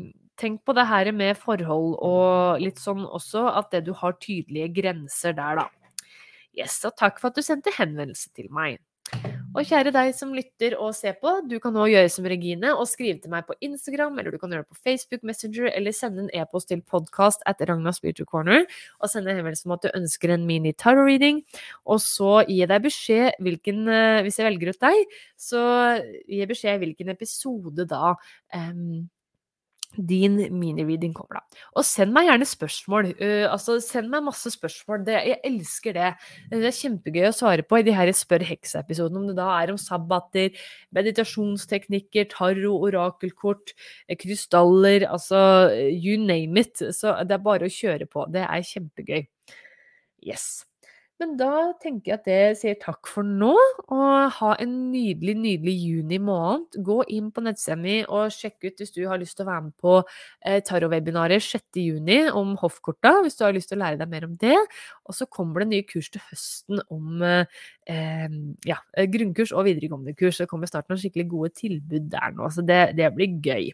[0.41, 4.71] tenk på det her med forhold og litt sånn også, at det du har tydelige
[4.81, 5.67] grenser der, da.
[6.57, 8.81] Yes, og takk for at du sendte henvendelse til meg.
[9.51, 12.85] Og kjære deg som lytter og ser på, du kan nå gjøre som Regine og
[12.87, 16.23] skrive til meg på Instagram, eller du kan gjøre det på Facebook Messenger, eller sende
[16.23, 18.63] en e-post til podcast at Ragnas Beauty Corner,
[18.99, 21.41] og sende henvendelse om at du ønsker en mini tarot reading.
[21.83, 25.63] Og så jeg deg beskjed hvilken eh, Hvis jeg velger ut deg, så
[25.99, 28.13] gir jeg beskjed hvilken episode da
[28.55, 29.09] um,
[29.95, 31.61] din mini-reading kommer, da.
[31.75, 33.11] Og send meg gjerne spørsmål.
[33.19, 35.03] Uh, altså, send meg masse spørsmål.
[35.07, 36.13] Det, jeg elsker det.
[36.53, 39.73] Det er kjempegøy å svare på i de her Spør heksa-episodene, om det da er
[39.73, 40.55] om sabbater,
[40.95, 43.75] meditasjonsteknikker, tarro, orakelkort,
[44.07, 45.41] eh, krystaller, altså
[45.91, 46.83] you name it.
[46.95, 48.27] Så det er bare å kjøre på.
[48.31, 49.23] Det er kjempegøy.
[50.21, 50.70] Yes.
[51.21, 53.51] Men da tenker jeg at det sier takk for nå,
[53.93, 56.79] og ha en nydelig, nydelig juni måned.
[56.81, 59.65] Gå inn på nettsida mi og sjekk ut hvis du har lyst til å være
[59.67, 64.09] med på eh, tarotwebinaret 6.6 om hoffkorta, hvis du har lyst til å lære deg
[64.09, 64.57] mer om det.
[65.05, 68.81] Og så kommer det nye kurs til høsten om eh, ja,
[69.13, 70.41] grunnkurs og videregående kurs.
[70.41, 73.69] Det kommer snart noen skikkelig gode tilbud der nå, så det, det blir gøy.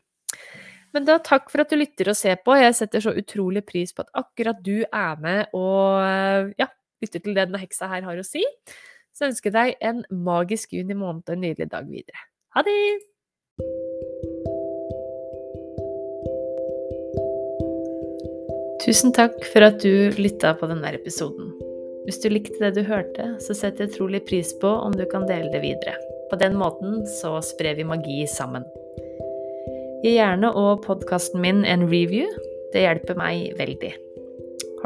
[0.95, 2.55] Men da takk for at du lytter og ser på.
[2.57, 6.67] Jeg setter så utrolig pris på at akkurat du er med og ja,
[7.03, 8.43] lytter til det denne heksa her har å si.
[9.15, 12.27] Så ønsker jeg deg en magisk juni måned og en nydelig dag videre.
[12.57, 12.77] Ha det!
[18.87, 21.49] Tusen takk for at du lytta på denne episoden.
[22.07, 25.27] Hvis du likte det du hørte, så setter jeg utrolig pris på om du kan
[25.27, 25.97] dele det videre.
[26.31, 28.63] På den måten så sprer vi magi sammen.
[30.05, 32.31] Gi gjerne og podkasten min en review.
[32.71, 33.95] Det hjelper meg veldig.